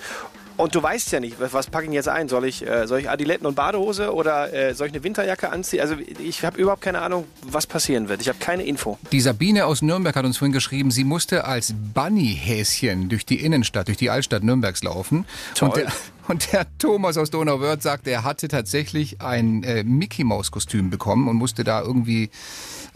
[0.58, 2.28] Und du weißt ja nicht, was, packe ich jetzt ein?
[2.28, 5.80] Soll ich, äh, soll ich Adiletten und Badehose oder äh, soll ich eine Winterjacke anziehen?
[5.80, 8.20] Also ich habe überhaupt keine Ahnung, was passieren wird.
[8.22, 8.98] Ich habe keine Info.
[9.12, 13.86] Die Sabine aus Nürnberg hat uns vorhin geschrieben, sie musste als Bunny-Häschen durch die Innenstadt,
[13.86, 15.26] durch die Altstadt Nürnbergs laufen.
[15.54, 15.68] Toll.
[15.68, 15.92] Und der,
[16.28, 21.62] und der Thomas aus Donauwörth sagt, er hatte tatsächlich ein äh, Mickey-Maus-Kostüm bekommen und musste
[21.62, 22.30] da irgendwie,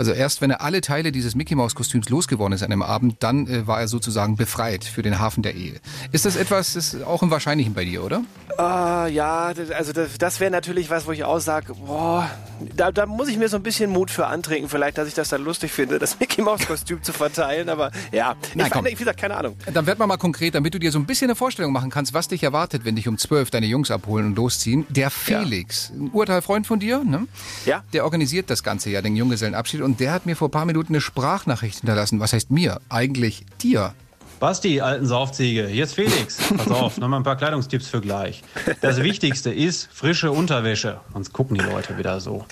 [0.03, 3.69] also erst wenn er alle Teile dieses Mickey-Maus-Kostüms losgeworden ist an einem Abend, dann äh,
[3.69, 5.75] war er sozusagen befreit für den Hafen der Ehe.
[6.11, 8.25] Ist das etwas, das ist auch im Wahrscheinlichen bei dir, oder?
[8.59, 12.29] Ah, ja, das, also das, das wäre natürlich was, wo ich auch sage, boah,
[12.77, 15.29] da, da muss ich mir so ein bisschen Mut für antrinken, vielleicht, dass ich das
[15.29, 18.85] dann lustig finde, das Mickey Maus Kostüm zu verteilen, aber ja, Nein, ich, komm.
[18.85, 19.57] wie gesagt, keine Ahnung.
[19.73, 22.13] Dann werd mal mal konkret, damit du dir so ein bisschen eine Vorstellung machen kannst,
[22.13, 24.85] was dich erwartet, wenn dich um zwölf deine Jungs abholen und losziehen.
[24.89, 27.29] Der Felix, ein Urteilfreund von dir, ne?
[27.67, 27.85] Ja.
[27.93, 29.81] Der organisiert das Ganze ja, den Junggesellenabschied.
[29.81, 32.21] Und der hat mir vor ein paar Minuten eine Sprachnachricht hinterlassen.
[32.21, 32.81] Was heißt mir?
[32.89, 33.95] Eigentlich dir.
[34.43, 36.39] Basti, alten Saufziege, hier ist Felix.
[36.57, 38.43] Pass auf, nochmal ein paar Kleidungstipps für gleich.
[38.81, 42.45] Das Wichtigste ist frische Unterwäsche, sonst gucken die Leute wieder so.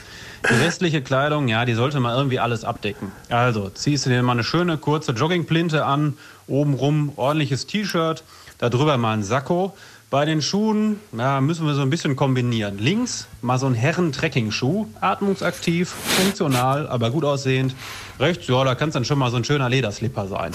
[0.48, 3.10] Die restliche Kleidung, ja, die sollte mal irgendwie alles abdecken.
[3.28, 8.22] Also, ziehst du dir mal eine schöne kurze Joggingplinte an, obenrum ordentliches T-Shirt,
[8.58, 9.76] darüber mal ein Sakko.
[10.10, 12.78] Bei den Schuhen ja, müssen wir so ein bisschen kombinieren.
[12.78, 17.76] Links mal so ein Herren-Trekking-Schuh, atmungsaktiv, funktional, aber gut aussehend.
[18.18, 20.50] Rechts, ja, da kann es dann schon mal so ein schöner Lederslipper sein.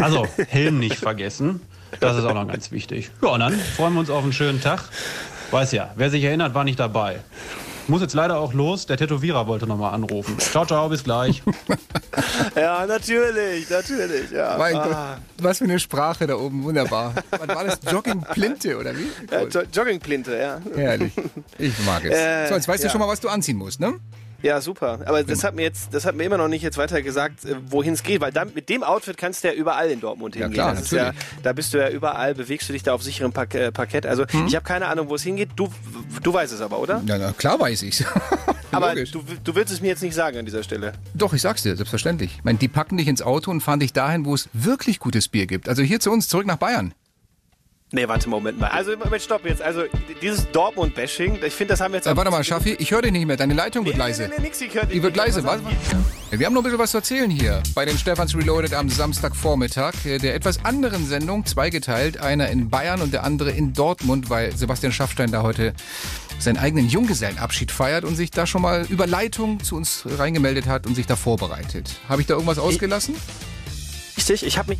[0.00, 1.60] Also, Helm nicht vergessen.
[2.00, 3.10] Das ist auch noch ganz wichtig.
[3.20, 4.88] Ja, und dann freuen wir uns auf einen schönen Tag.
[5.50, 7.20] Weiß ja, wer sich erinnert, war nicht dabei.
[7.86, 8.86] Muss jetzt leider auch los.
[8.86, 10.38] Der Tätowierer wollte nochmal anrufen.
[10.38, 11.42] Ciao, ciao, bis gleich.
[12.56, 14.54] Ja, natürlich, natürlich, ja.
[14.56, 14.84] Mein Ah.
[14.84, 17.12] Gott, was für eine Sprache da oben, wunderbar.
[17.30, 17.80] Was war das?
[17.90, 19.08] Joggingplinte oder wie?
[19.30, 20.60] Ja, Jo- Joggingplinte, ja.
[20.76, 21.12] Herrlich.
[21.58, 22.12] Ich mag es.
[22.12, 22.88] Äh, so, jetzt weißt ja.
[22.88, 23.94] du schon mal, was du anziehen musst, ne?
[24.44, 24.98] Ja, super.
[25.06, 27.56] Aber das hat mir jetzt, das hat mir immer noch nicht jetzt weiter gesagt, äh,
[27.70, 30.42] wohin es geht, weil dann, mit dem Outfit kannst du ja überall in Dortmund Ja,
[30.42, 30.54] hingehen.
[30.54, 31.24] klar, das ist ja, natürlich.
[31.42, 34.04] da bist du ja überall, bewegst du dich da auf sicherem Park äh, Parkett.
[34.04, 34.46] Also Mhm.
[34.46, 35.48] ich habe keine Ahnung, wo es hingeht.
[35.56, 35.68] Du,
[36.22, 37.02] du weißt es aber, oder?
[37.06, 38.04] Ja, na, klar weiß ich's.
[38.70, 39.12] Aber Logisch.
[39.12, 40.94] du, du willst es mir jetzt nicht sagen an dieser Stelle.
[41.14, 42.32] Doch, ich sag's dir, selbstverständlich.
[42.38, 45.28] Ich meine, die packen dich ins Auto und fahren dich dahin, wo es wirklich gutes
[45.28, 45.68] Bier gibt.
[45.68, 46.92] Also hier zu uns, zurück nach Bayern.
[47.92, 48.68] Nee, warte, Moment mal.
[48.68, 49.62] Also, Moment, stopp jetzt.
[49.62, 49.82] Also,
[50.20, 52.06] dieses Dortmund-Bashing, ich finde, das haben wir jetzt...
[52.06, 53.36] Äh, warte mal, Schaffi, ich höre dich nicht mehr.
[53.36, 54.22] Deine Leitung wird leise.
[54.24, 55.60] Nee, nee, nix, ich hör, Die wird leise, was?
[56.30, 59.92] Wir haben noch ein bisschen was zu erzählen hier bei den Stefans Reloaded am Samstagvormittag.
[60.06, 62.18] äh, Der etwas anderen Sendung, zweigeteilt.
[62.20, 65.72] Einer in Bayern und der andere in Dortmund, weil Sebastian Schaffstein da heute
[66.40, 70.86] seinen eigenen Junggesellenabschied feiert und sich da schon mal über Leitung zu uns reingemeldet hat
[70.86, 72.00] und sich da vorbereitet.
[72.08, 73.14] Habe ich da irgendwas ausgelassen?
[74.16, 74.78] Richtig, ich habe mich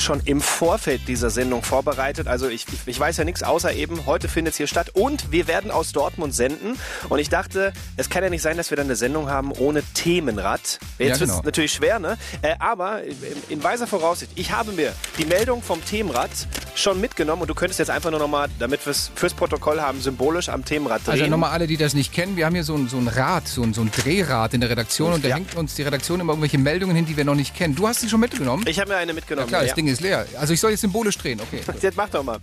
[0.00, 2.26] schon im Vorfeld dieser Sendung vorbereitet.
[2.26, 5.46] Also ich, ich, weiß ja nichts außer eben, heute findet es hier statt und wir
[5.46, 6.78] werden aus Dortmund senden.
[7.08, 9.82] Und ich dachte, es kann ja nicht sein, dass wir dann eine Sendung haben ohne
[9.94, 10.60] Themenrad.
[10.60, 11.38] Jetzt Ja, wird genau.
[11.38, 12.16] es natürlich schwer, ne?
[12.42, 13.16] Äh, aber in,
[13.48, 16.30] in weiser Voraussicht, ich habe mir die Meldung vom Themenrad
[16.74, 20.00] schon mitgenommen und du könntest jetzt einfach nur nochmal, damit wir es fürs Protokoll haben,
[20.00, 21.12] symbolisch am Themenrad drehen.
[21.12, 23.48] Also nochmal alle, die das nicht kennen, wir haben hier so ein, so ein Rad,
[23.48, 26.32] so ein, so ein Drehrad in der Redaktion und da hängt uns die Redaktion immer
[26.32, 27.74] irgendwelche Meldungen hin, die wir noch nicht kennen.
[27.74, 28.64] Du hast sie schon mitgenommen?
[28.66, 29.48] Ich habe mir eine Ja mitgenommen.
[29.48, 29.74] klar, das ja.
[29.88, 30.26] Ding ist leer.
[30.38, 31.62] Also ich soll jetzt symbolisch drehen, okay.
[31.80, 32.38] Jetzt mach doch mal.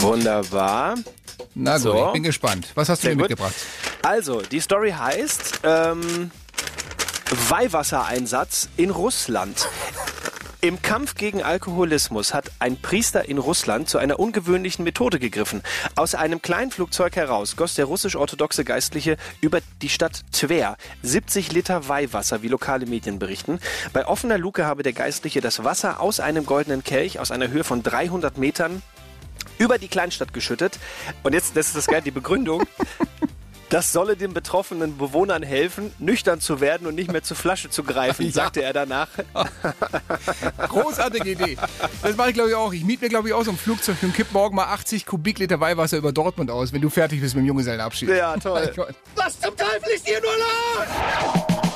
[0.00, 0.94] Wunderbar.
[1.54, 2.06] Na gut, So.
[2.06, 2.68] ich bin gespannt.
[2.74, 3.22] Was hast du mir gut.
[3.30, 3.54] mitgebracht?
[4.02, 6.30] Also, die Story heißt ähm,
[7.48, 9.66] Weihwassereinsatz in Russland.
[10.62, 15.62] Im Kampf gegen Alkoholismus hat ein Priester in Russland zu einer ungewöhnlichen Methode gegriffen.
[15.96, 21.88] Aus einem kleinen Flugzeug heraus goss der russisch-orthodoxe Geistliche über die Stadt Twer 70 Liter
[21.88, 23.60] Weihwasser, wie lokale Medien berichten.
[23.92, 27.64] Bei offener Luke habe der Geistliche das Wasser aus einem goldenen Kelch aus einer Höhe
[27.64, 28.82] von 300 Metern
[29.58, 30.78] über die Kleinstadt geschüttet.
[31.22, 32.62] Und jetzt, das ist das geil, die Begründung.
[33.68, 37.82] Das solle den betroffenen Bewohnern helfen, nüchtern zu werden und nicht mehr zur Flasche zu
[37.82, 38.32] greifen, Ja.
[38.32, 39.08] sagte er danach.
[40.68, 41.56] Großartige Idee.
[42.02, 42.72] Das mache ich glaube ich auch.
[42.72, 45.58] Ich miete mir glaube ich auch so ein Flugzeug und kipp morgen mal 80 Kubikliter
[45.60, 48.08] Weihwasser über Dortmund aus, wenn du fertig bist mit dem Junggesellenabschied.
[48.10, 48.72] Ja, toll.
[49.16, 51.75] Was zum Teufel ist hier nur los?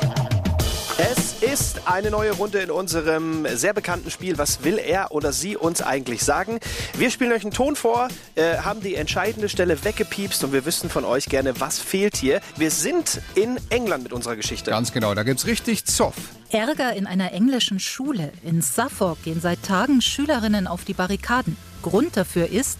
[1.02, 4.36] Es ist eine neue Runde in unserem sehr bekannten Spiel.
[4.36, 6.60] Was will er oder sie uns eigentlich sagen?
[6.92, 10.90] Wir spielen euch einen Ton vor, äh, haben die entscheidende Stelle weggepiepst und wir wissen
[10.90, 12.42] von euch gerne, was fehlt hier.
[12.58, 14.72] Wir sind in England mit unserer Geschichte.
[14.72, 16.16] Ganz genau, da gibt's richtig Zoff.
[16.50, 18.30] Ärger in einer englischen Schule.
[18.42, 21.56] In Suffolk gehen seit Tagen Schülerinnen auf die Barrikaden.
[21.80, 22.78] Grund dafür ist,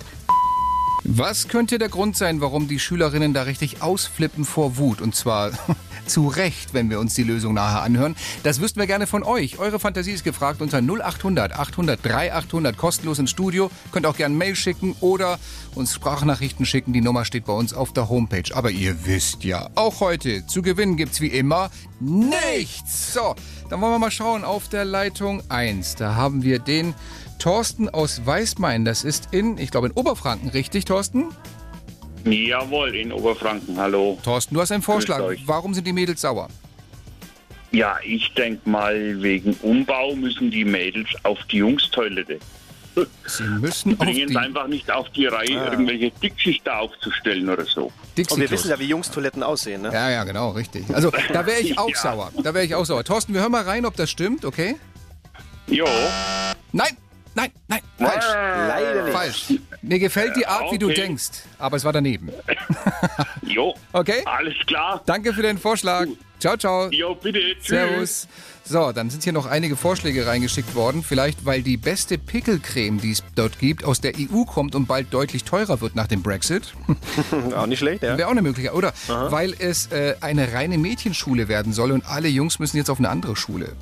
[1.04, 5.00] Was könnte der Grund sein, warum die Schülerinnen da richtig ausflippen vor Wut?
[5.00, 5.50] Und zwar
[6.06, 8.16] zu Recht, wenn wir uns die Lösung nachher anhören.
[8.42, 9.58] Das wüssten wir gerne von euch.
[9.58, 13.70] Eure Fantasie ist gefragt unter 0800 800 3800 kostenlos ins Studio.
[13.92, 15.38] Könnt auch gerne Mail schicken oder
[15.74, 16.92] uns Sprachnachrichten schicken.
[16.92, 18.54] Die Nummer steht bei uns auf der Homepage.
[18.54, 23.14] Aber ihr wisst ja, auch heute zu gewinnen gibt's wie immer nichts.
[23.14, 23.34] So,
[23.70, 25.94] dann wollen wir mal schauen auf der Leitung 1.
[25.94, 26.94] Da haben wir den
[27.44, 28.84] Thorsten aus Weißmain.
[28.84, 31.30] Das ist in, ich glaube, in Oberfranken, richtig, Thorsten?
[32.24, 34.18] Jawohl, in Oberfranken, hallo.
[34.22, 35.22] Thorsten, du hast einen Vorschlag.
[35.46, 36.48] Warum sind die Mädels sauer?
[37.72, 42.38] Ja, ich denke mal, wegen Umbau müssen die Mädels auf die Jungstoilette.
[43.26, 45.70] Sie müssen Die bringen es einfach nicht auf die Reihe, Ah.
[45.70, 47.90] irgendwelche Dixies da aufzustellen oder so.
[48.18, 49.90] Und wir wissen ja, wie Jungstoiletten aussehen, ne?
[49.92, 50.84] Ja, ja, genau, richtig.
[50.92, 51.96] Also, da wäre ich auch Ja.
[51.96, 52.32] sauer.
[52.42, 53.04] Da wäre ich auch sauer.
[53.04, 54.76] Thorsten, wir hören mal rein, ob das stimmt, okay?
[55.68, 55.86] Jo.
[56.72, 56.96] Nein,
[57.40, 58.24] nein, nein, falsch.
[58.68, 59.12] Leider nicht.
[59.14, 59.52] Falsch.
[59.82, 60.94] Mir gefällt die Art, wie du Okay.
[60.96, 62.30] denkst, aber es war daneben.
[63.42, 63.74] Jo.
[63.92, 64.22] Okay?
[64.26, 65.02] Alles klar.
[65.06, 66.06] Danke für den Vorschlag.
[66.38, 66.88] Ciao, ciao.
[66.90, 67.40] Jo, bitte.
[67.60, 67.66] Tschüss.
[67.66, 68.28] Servus.
[68.64, 71.02] So, dann sind hier noch einige Vorschläge reingeschickt worden.
[71.02, 75.12] Vielleicht, weil die beste Pickelcreme, die es dort gibt, aus der EU kommt und bald
[75.12, 76.72] deutlich teurer wird nach dem Brexit.
[77.56, 78.16] Auch nicht schlecht, ja.
[78.16, 78.74] Wäre auch eine Möglichkeit.
[78.74, 82.98] Oder weil es äh, eine reine Mädchenschule werden soll und alle Jungs müssen jetzt auf
[82.98, 83.72] eine andere Schule.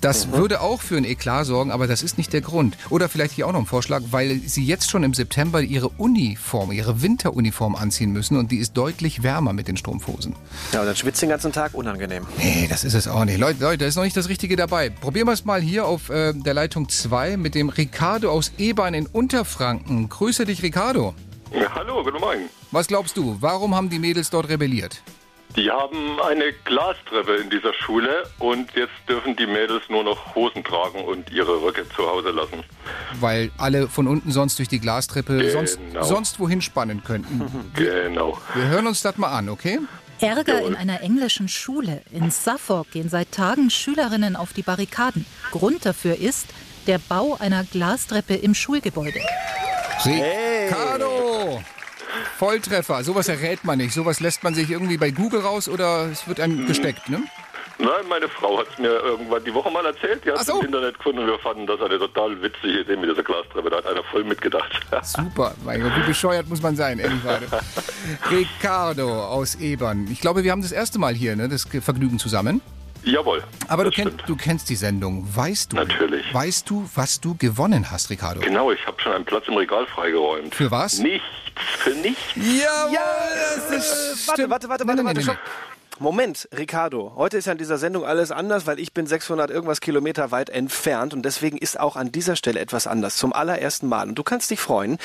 [0.00, 2.76] Das würde auch für ein Eklat sorgen, aber das ist nicht der Grund.
[2.90, 6.72] Oder vielleicht hier auch noch ein Vorschlag, weil sie jetzt schon im September ihre Uniform,
[6.72, 10.34] ihre Winteruniform anziehen müssen und die ist deutlich wärmer mit den Strumpfhosen.
[10.72, 12.26] Ja, und dann schwitzt den ganzen Tag unangenehm.
[12.38, 13.38] Nee, das ist es auch nicht.
[13.38, 14.90] Leute, Leute, da ist noch nicht das Richtige dabei.
[14.90, 18.94] Probieren wir es mal hier auf äh, der Leitung 2 mit dem Ricardo aus Ebern
[18.94, 20.08] in Unterfranken.
[20.08, 21.14] Grüße dich, Ricardo.
[21.52, 22.50] Ja, hallo, guten Morgen.
[22.70, 25.02] Was glaubst du, warum haben die Mädels dort rebelliert?
[25.54, 30.62] Die haben eine Glastreppe in dieser Schule und jetzt dürfen die Mädels nur noch Hosen
[30.64, 32.62] tragen und ihre Röcke zu Hause lassen.
[33.20, 35.52] Weil alle von unten sonst durch die Glastreppe Genau.
[35.52, 37.70] sonst, sonst wohin spannen könnten.
[37.74, 38.38] Genau.
[38.54, 39.78] Wir hören uns das mal an, okay?
[40.20, 42.02] Ärger in einer englischen Schule.
[42.10, 45.26] In Suffolk gehen seit Tagen Schülerinnen auf die Barrikaden.
[45.52, 46.46] Grund dafür ist
[46.86, 49.20] der Bau einer Glastreppe im Schulgebäude.
[50.04, 51.60] Ricardo!
[52.38, 53.02] Volltreffer.
[53.04, 53.92] Sowas errät man nicht.
[53.92, 57.22] Sowas lässt man sich irgendwie bei Google raus oder es wird einem gesteckt, ne?
[57.78, 60.24] Nein, meine Frau hat es mir irgendwann die Woche mal erzählt.
[60.24, 63.10] Die hat es im Internet gefunden und wir fanden das eine total witzige Idee mit
[63.10, 63.68] dieser Glastreppe.
[63.68, 64.80] Da hat einer voll mitgedacht.
[65.02, 65.54] Super.
[65.64, 67.46] Mein Gott, wie bescheuert muss man sein, gerade.
[68.30, 70.08] Ricardo aus Ebern.
[70.10, 72.62] Ich glaube, wir haben das erste Mal hier, ne, das Vergnügen zusammen.
[73.06, 73.42] Jawohl.
[73.68, 75.24] Aber du, kenn, du kennst die Sendung.
[75.32, 75.76] Weißt du?
[75.76, 76.34] Natürlich.
[76.34, 78.40] Weißt du, was du gewonnen hast, Ricardo?
[78.40, 80.52] Genau, ich habe schon einen Platz im Regal freigeräumt.
[80.52, 80.98] Für was?
[80.98, 81.24] Nichts,
[81.78, 82.20] für nichts.
[82.34, 82.88] Ja,
[83.70, 85.38] das ist warte, warte, warte, warte, warte.
[85.98, 89.80] Moment, Ricardo, heute ist ja in dieser Sendung alles anders, weil ich bin 600 irgendwas
[89.80, 93.16] Kilometer weit entfernt und deswegen ist auch an dieser Stelle etwas anders.
[93.16, 94.06] Zum allerersten Mal.
[94.06, 94.98] Und du kannst dich freuen,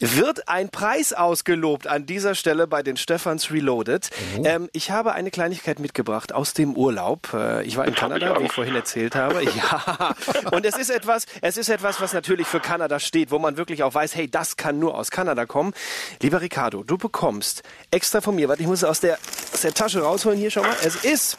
[0.00, 4.10] wird ein Preis ausgelobt an dieser Stelle bei den Stephans Reloaded.
[4.36, 4.42] Oh.
[4.44, 7.32] Ähm, ich habe eine Kleinigkeit mitgebracht aus dem Urlaub.
[7.34, 9.42] Äh, ich war in ich Kanada, wie ich vorhin erzählt habe.
[9.52, 10.14] Ja.
[10.50, 13.82] Und es ist etwas, es ist etwas, was natürlich für Kanada steht, wo man wirklich
[13.82, 15.74] auch weiß, hey, das kann nur aus Kanada kommen.
[16.22, 19.18] Lieber Ricardo, du bekommst extra von mir, warte, ich muss es aus der,
[19.52, 20.76] aus der Tasche rausholen hier schon mal.
[20.84, 21.38] Es ist,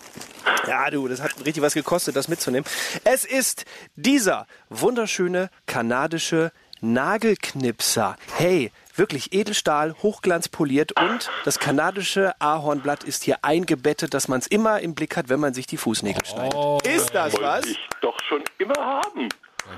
[0.67, 2.65] ja du, das hat richtig was gekostet, das mitzunehmen.
[3.03, 6.51] Es ist dieser wunderschöne kanadische
[6.81, 8.17] Nagelknipser.
[8.37, 14.79] Hey, wirklich Edelstahl, hochglanzpoliert und das kanadische Ahornblatt ist hier eingebettet, dass man es immer
[14.81, 16.85] im Blick hat, wenn man sich die Fußnägel schneidet.
[16.87, 17.65] Ist das Wollte was?
[17.65, 19.29] ich doch schon immer haben.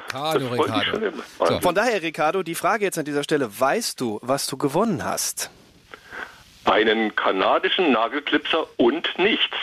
[0.07, 0.91] Ricardo, Das wollte ich Ricardo.
[0.91, 1.23] schon immer.
[1.47, 5.03] So, von daher, Ricardo, die Frage jetzt an dieser Stelle, weißt du, was du gewonnen
[5.05, 5.51] hast?
[6.65, 9.55] Einen kanadischen Nagelklipser und nichts.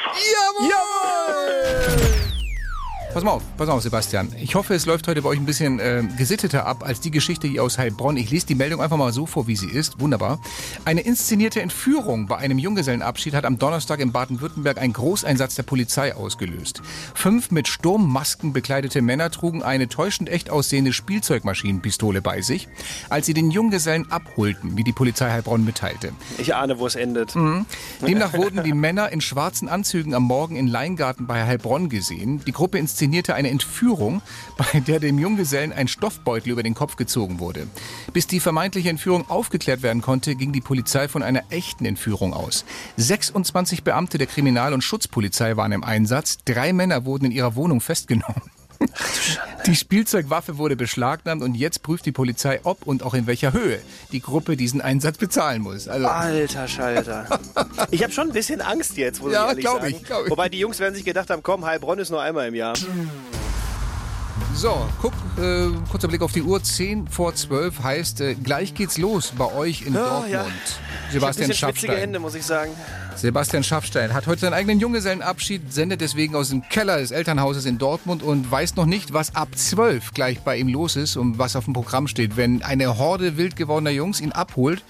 [3.13, 4.33] Pass mal auf, pass mal auf, Sebastian.
[4.41, 7.47] Ich hoffe, es läuft heute bei euch ein bisschen äh, gesitteter ab als die Geschichte
[7.47, 8.17] hier aus Heilbronn.
[8.17, 10.01] Ich lese die Meldung einfach mal so vor, wie sie ist.
[10.01, 10.41] Wunderbar.
[10.87, 16.17] Eine inszenierte Entführung bei einem Junggesellenabschied hat am Donnerstag in Baden-Württemberg einen Großeinsatz der Polizei
[16.17, 16.81] ausgelöst.
[17.15, 22.67] Fünf mit Sturmmasken bekleidete Männer trugen eine täuschend echt aussehende Spielzeugmaschinenpistole bei sich,
[23.11, 26.15] als sie den Junggesellen abholten, wie die Polizei Heilbronn mitteilte.
[26.39, 27.37] Ich ahne, wo es endet.
[27.37, 27.67] Mhm.
[28.01, 32.41] Demnach wurden die Männer in schwarzen Anzügen am Morgen in Leingarten bei Heilbronn gesehen.
[32.47, 33.02] Die Gruppe inszenierte
[33.35, 34.23] eine Entführung,
[34.57, 37.67] bei der dem Junggesellen ein Stoffbeutel über den Kopf gezogen wurde.
[38.13, 42.65] Bis die vermeintliche Entführung aufgeklärt werden konnte, ging die Polizei von einer echten Entführung aus.
[42.97, 46.39] 26 Beamte der Kriminal- und Schutzpolizei waren im Einsatz.
[46.45, 48.43] Drei Männer wurden in ihrer Wohnung festgenommen.
[49.67, 53.79] Die Spielzeugwaffe wurde beschlagnahmt und jetzt prüft die Polizei, ob und auch in welcher Höhe
[54.13, 55.89] die Gruppe diesen Einsatz bezahlen muss.
[55.89, 57.27] Also Alter Schalter.
[57.91, 59.87] Ich habe schon ein bisschen Angst jetzt, muss Ja, ich ehrlich sagen.
[59.87, 60.31] ich, ich.
[60.31, 62.75] Wobei die Jungs werden sich gedacht haben, komm, Heilbronn ist nur einmal im Jahr.
[64.55, 66.63] So, guck, äh, kurzer Blick auf die Uhr.
[66.63, 70.33] 10 vor 12 heißt, äh, gleich geht's los bei euch in Ja, Dortmund.
[70.33, 70.47] ja.
[71.11, 71.97] Sebastian ich hab ein bisschen schwitzige Schaffstein.
[71.99, 72.73] Hände, muss ich sagen.
[73.17, 77.79] Sebastian Schaffstein hat heute seinen eigenen Junggesellenabschied, sendet deswegen aus dem Keller des Elternhauses in
[77.79, 81.55] Dortmund und weiß noch nicht, was ab 12 gleich bei ihm los ist und was
[81.55, 84.83] auf dem Programm steht, wenn eine Horde wild gewordener Jungs ihn abholt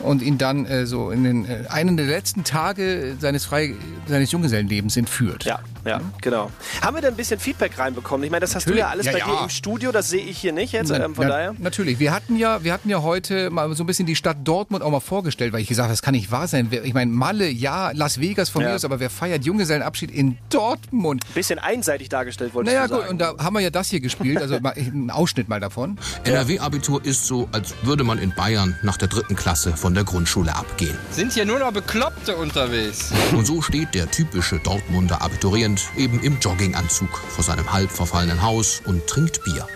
[0.00, 3.74] und ihn dann äh, so in den, äh, einen der letzten Tage seines, Frei
[4.08, 5.44] seines Junggesellenlebens entführt.
[5.44, 6.50] Ja, ja, genau.
[6.80, 8.24] Haben wir denn ein bisschen Feedback reinbekommen?
[8.24, 9.26] Ich meine, das hast du ja alles Ja, bei ja.
[9.26, 11.54] dir im Studio, das sehe ich hier nicht jetzt, Na- ähm, von na- daher.
[11.58, 11.98] Natürlich.
[11.98, 14.90] Wir hatten ja, wir hatten ja heute mal so ein bisschen die Stadt Dortmund auch
[14.90, 16.66] mal vorgestellt, weil ich gesagt habe, das kann nicht wahr sein.
[16.70, 18.68] Wer- Ich meine, Malle, ja, Las Vegas von Ja.
[18.68, 21.22] mir aus, aber wer feiert Junggesellenabschied in Dortmund?
[21.34, 24.38] Bisschen einseitig dargestellt, wollte Naja, ich gut, und da haben wir ja das hier gespielt,
[24.38, 25.98] also mal, ein Ausschnitt mal davon.
[26.24, 30.54] NRW-Abitur ist so, als würde man in Bayern nach der dritten Klasse von der Grundschule
[30.54, 30.96] abgehen.
[31.10, 33.10] Sind hier nur noch Bekloppte unterwegs?
[33.32, 38.82] Und so steht der typische Dortmunder Abiturient eben im Jogginganzug vor seinem halb verfallenen Haus
[38.84, 39.66] und trinkt Bier.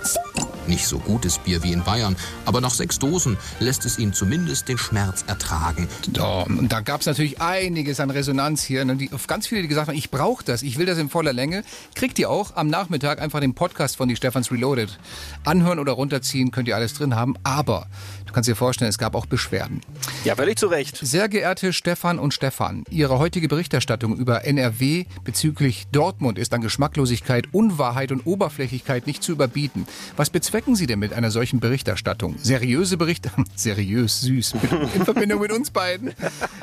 [0.67, 4.69] Nicht so gutes Bier wie in Bayern, aber nach sechs Dosen lässt es ihn zumindest
[4.69, 5.89] den Schmerz ertragen.
[6.49, 8.85] Und da gab es natürlich einiges an Resonanz hier.
[8.85, 8.97] Ne?
[8.97, 11.63] Die, ganz viele, die gesagt haben, ich brauche das, ich will das in voller Länge.
[11.95, 14.99] Kriegt ihr auch am Nachmittag einfach den Podcast von die Stefans Reloaded.
[15.45, 17.37] Anhören oder runterziehen, könnt ihr alles drin haben.
[17.45, 17.87] Aber
[18.37, 19.81] kannst dir vorstellen, es gab auch Beschwerden.
[20.25, 20.99] Ja, völlig zu Recht.
[21.01, 27.47] Sehr geehrte Stefan und Stefan, Ihre heutige Berichterstattung über NRW bezüglich Dortmund ist an Geschmacklosigkeit,
[27.53, 29.87] Unwahrheit und Oberflächlichkeit nicht zu überbieten.
[30.19, 32.37] Was bezwecken Sie denn mit einer solchen Berichterstattung?
[32.43, 34.57] Seriöse Bericht seriös süß
[34.95, 36.13] in Verbindung mit uns beiden.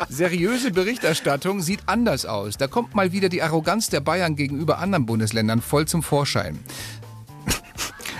[0.10, 2.58] Seriöse Berichterstattung sieht anders aus.
[2.58, 6.60] Da kommt mal wieder die Arroganz der Bayern gegenüber anderen Bundesländern voll zum Vorschein.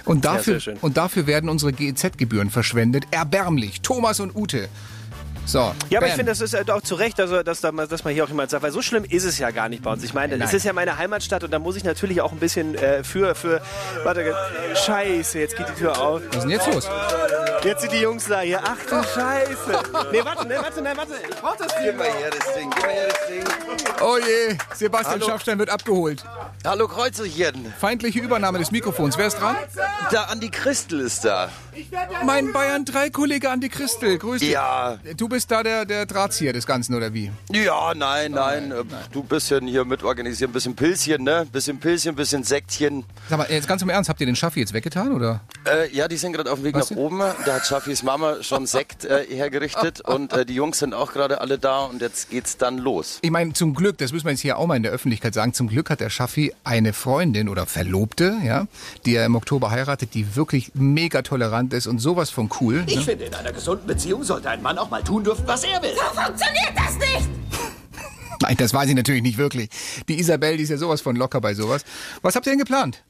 [0.06, 0.78] Und Ja, dafür, schön.
[0.82, 3.06] und dafür werden unsere GEZ-Gebühren verschwendet.
[3.12, 3.82] Erbärmlich.
[3.82, 4.68] Thomas und Ute.
[5.46, 8.04] So, Ja, aber ich finde, das ist halt auch zu Recht, also, dass, da, dass
[8.04, 10.04] man hier auch jemand sagt, weil so schlimm ist es ja gar nicht bei uns.
[10.04, 10.48] Ich meine, Nein.
[10.48, 13.36] es ist ja meine Heimatstadt und da muss ich natürlich auch ein bisschen äh, für,
[13.36, 13.62] für,
[14.04, 14.34] warte,
[14.74, 16.22] Scheiße, jetzt geht die Tür auf.
[16.30, 16.90] Was ist denn jetzt los?
[17.64, 19.84] Jetzt sind die Jungs da hier, ach du Scheiße.
[20.12, 21.86] Nee, warte, nee, warte, nein, warte, ich brauch das Ding.
[21.86, 23.44] Gib mal her das Ding, gib mal her das Ding.
[24.02, 25.26] Oh je, Sebastian Hallo.
[25.28, 26.24] Schaffstein wird abgeholt.
[26.66, 27.74] Hallo Kreuzerchen.
[27.80, 29.18] Feindliche Übernahme des Mikrofons.
[29.18, 29.56] Wer ist dran?
[30.12, 31.50] Der Andi Christel ist da.
[32.26, 34.18] Mein Bayern 3 Kollege Andi Christel.
[34.18, 34.52] Grüß dich.
[34.52, 34.98] Ja.
[35.18, 37.32] Du bist da der, der Drahtzieher des Ganzen, oder wie?
[37.52, 38.72] Ja, nein, nein.
[38.72, 41.48] äh, Du bisschen hier mitorganisieren, bisschen Pilzchen, ne?
[41.52, 43.04] Bisschen Pilzchen, bisschen Sektchen.
[43.30, 45.42] Sag mal, jetzt ganz im Ernst, habt ihr den Schaffi jetzt weggetan, oder?
[45.66, 47.20] Äh, ja, die sind gerade auf dem Weg Was nach oben.
[47.46, 51.42] Da hat Schafis Mama schon Sekt äh, hergerichtet und äh, die Jungs sind auch gerade
[51.42, 53.18] alle da und jetzt geht's dann los.
[53.24, 55.54] Ich meine, zum Glück, das müssen wir jetzt hier auch mal in der Öffentlichkeit sagen,
[55.54, 58.68] zum Glück hat der Schaffi eine Freundin oder Verlobte, ja,
[59.08, 62.84] die er im Oktober heiratet, die wirklich mega tolerant ist und sowas von cool.
[62.86, 63.02] Ich ne?
[63.02, 65.94] finde, in einer gesunden Beziehung sollte ein Mann auch mal tun dürfen, was er will.
[65.96, 67.30] So funktioniert das nicht!
[68.42, 69.70] Nein, das weiß ich natürlich nicht wirklich.
[70.10, 71.84] Die Isabel, die ist ja sowas von locker bei sowas.
[72.22, 73.04] Was habt ihr denn geplant?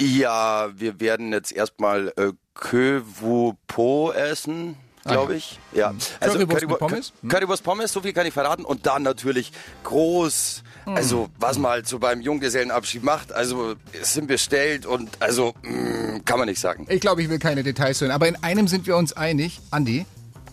[0.00, 4.76] Ja, wir werden jetzt erstmal äh, Queue vous Po essen.
[5.04, 5.58] Glaube ich.
[5.72, 5.94] Ja.
[6.20, 7.12] Also Currywurst mit Currywu- Pommes?
[7.22, 8.66] Cur- Currywurst Pommes, so viel kann ich verraten.
[8.66, 9.50] Und dann natürlich
[9.84, 10.62] groß.
[10.86, 13.32] Also, was man halt so beim Junggesellenabschied macht.
[13.32, 16.86] Also, es sind bestellt und also, mh, kann man nicht sagen.
[16.90, 19.60] Ich glaube, ich will keine Details hören, aber in einem sind wir uns einig.
[19.70, 20.04] Andi?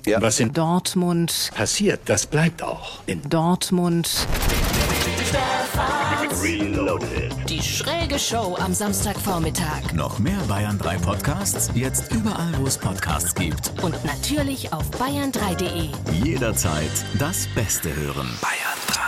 [0.07, 0.21] Ja.
[0.21, 2.99] Was in Dortmund, passiert, das bleibt auch.
[3.07, 4.09] In Dortmund.
[7.49, 9.91] Die schräge Show am Samstagvormittag.
[9.93, 13.73] Noch mehr Bayern 3 Podcasts jetzt überall, wo es Podcasts gibt.
[13.83, 15.89] Und natürlich auf bayern3.de.
[16.23, 18.29] Jederzeit das Beste hören.
[18.41, 19.06] Bayern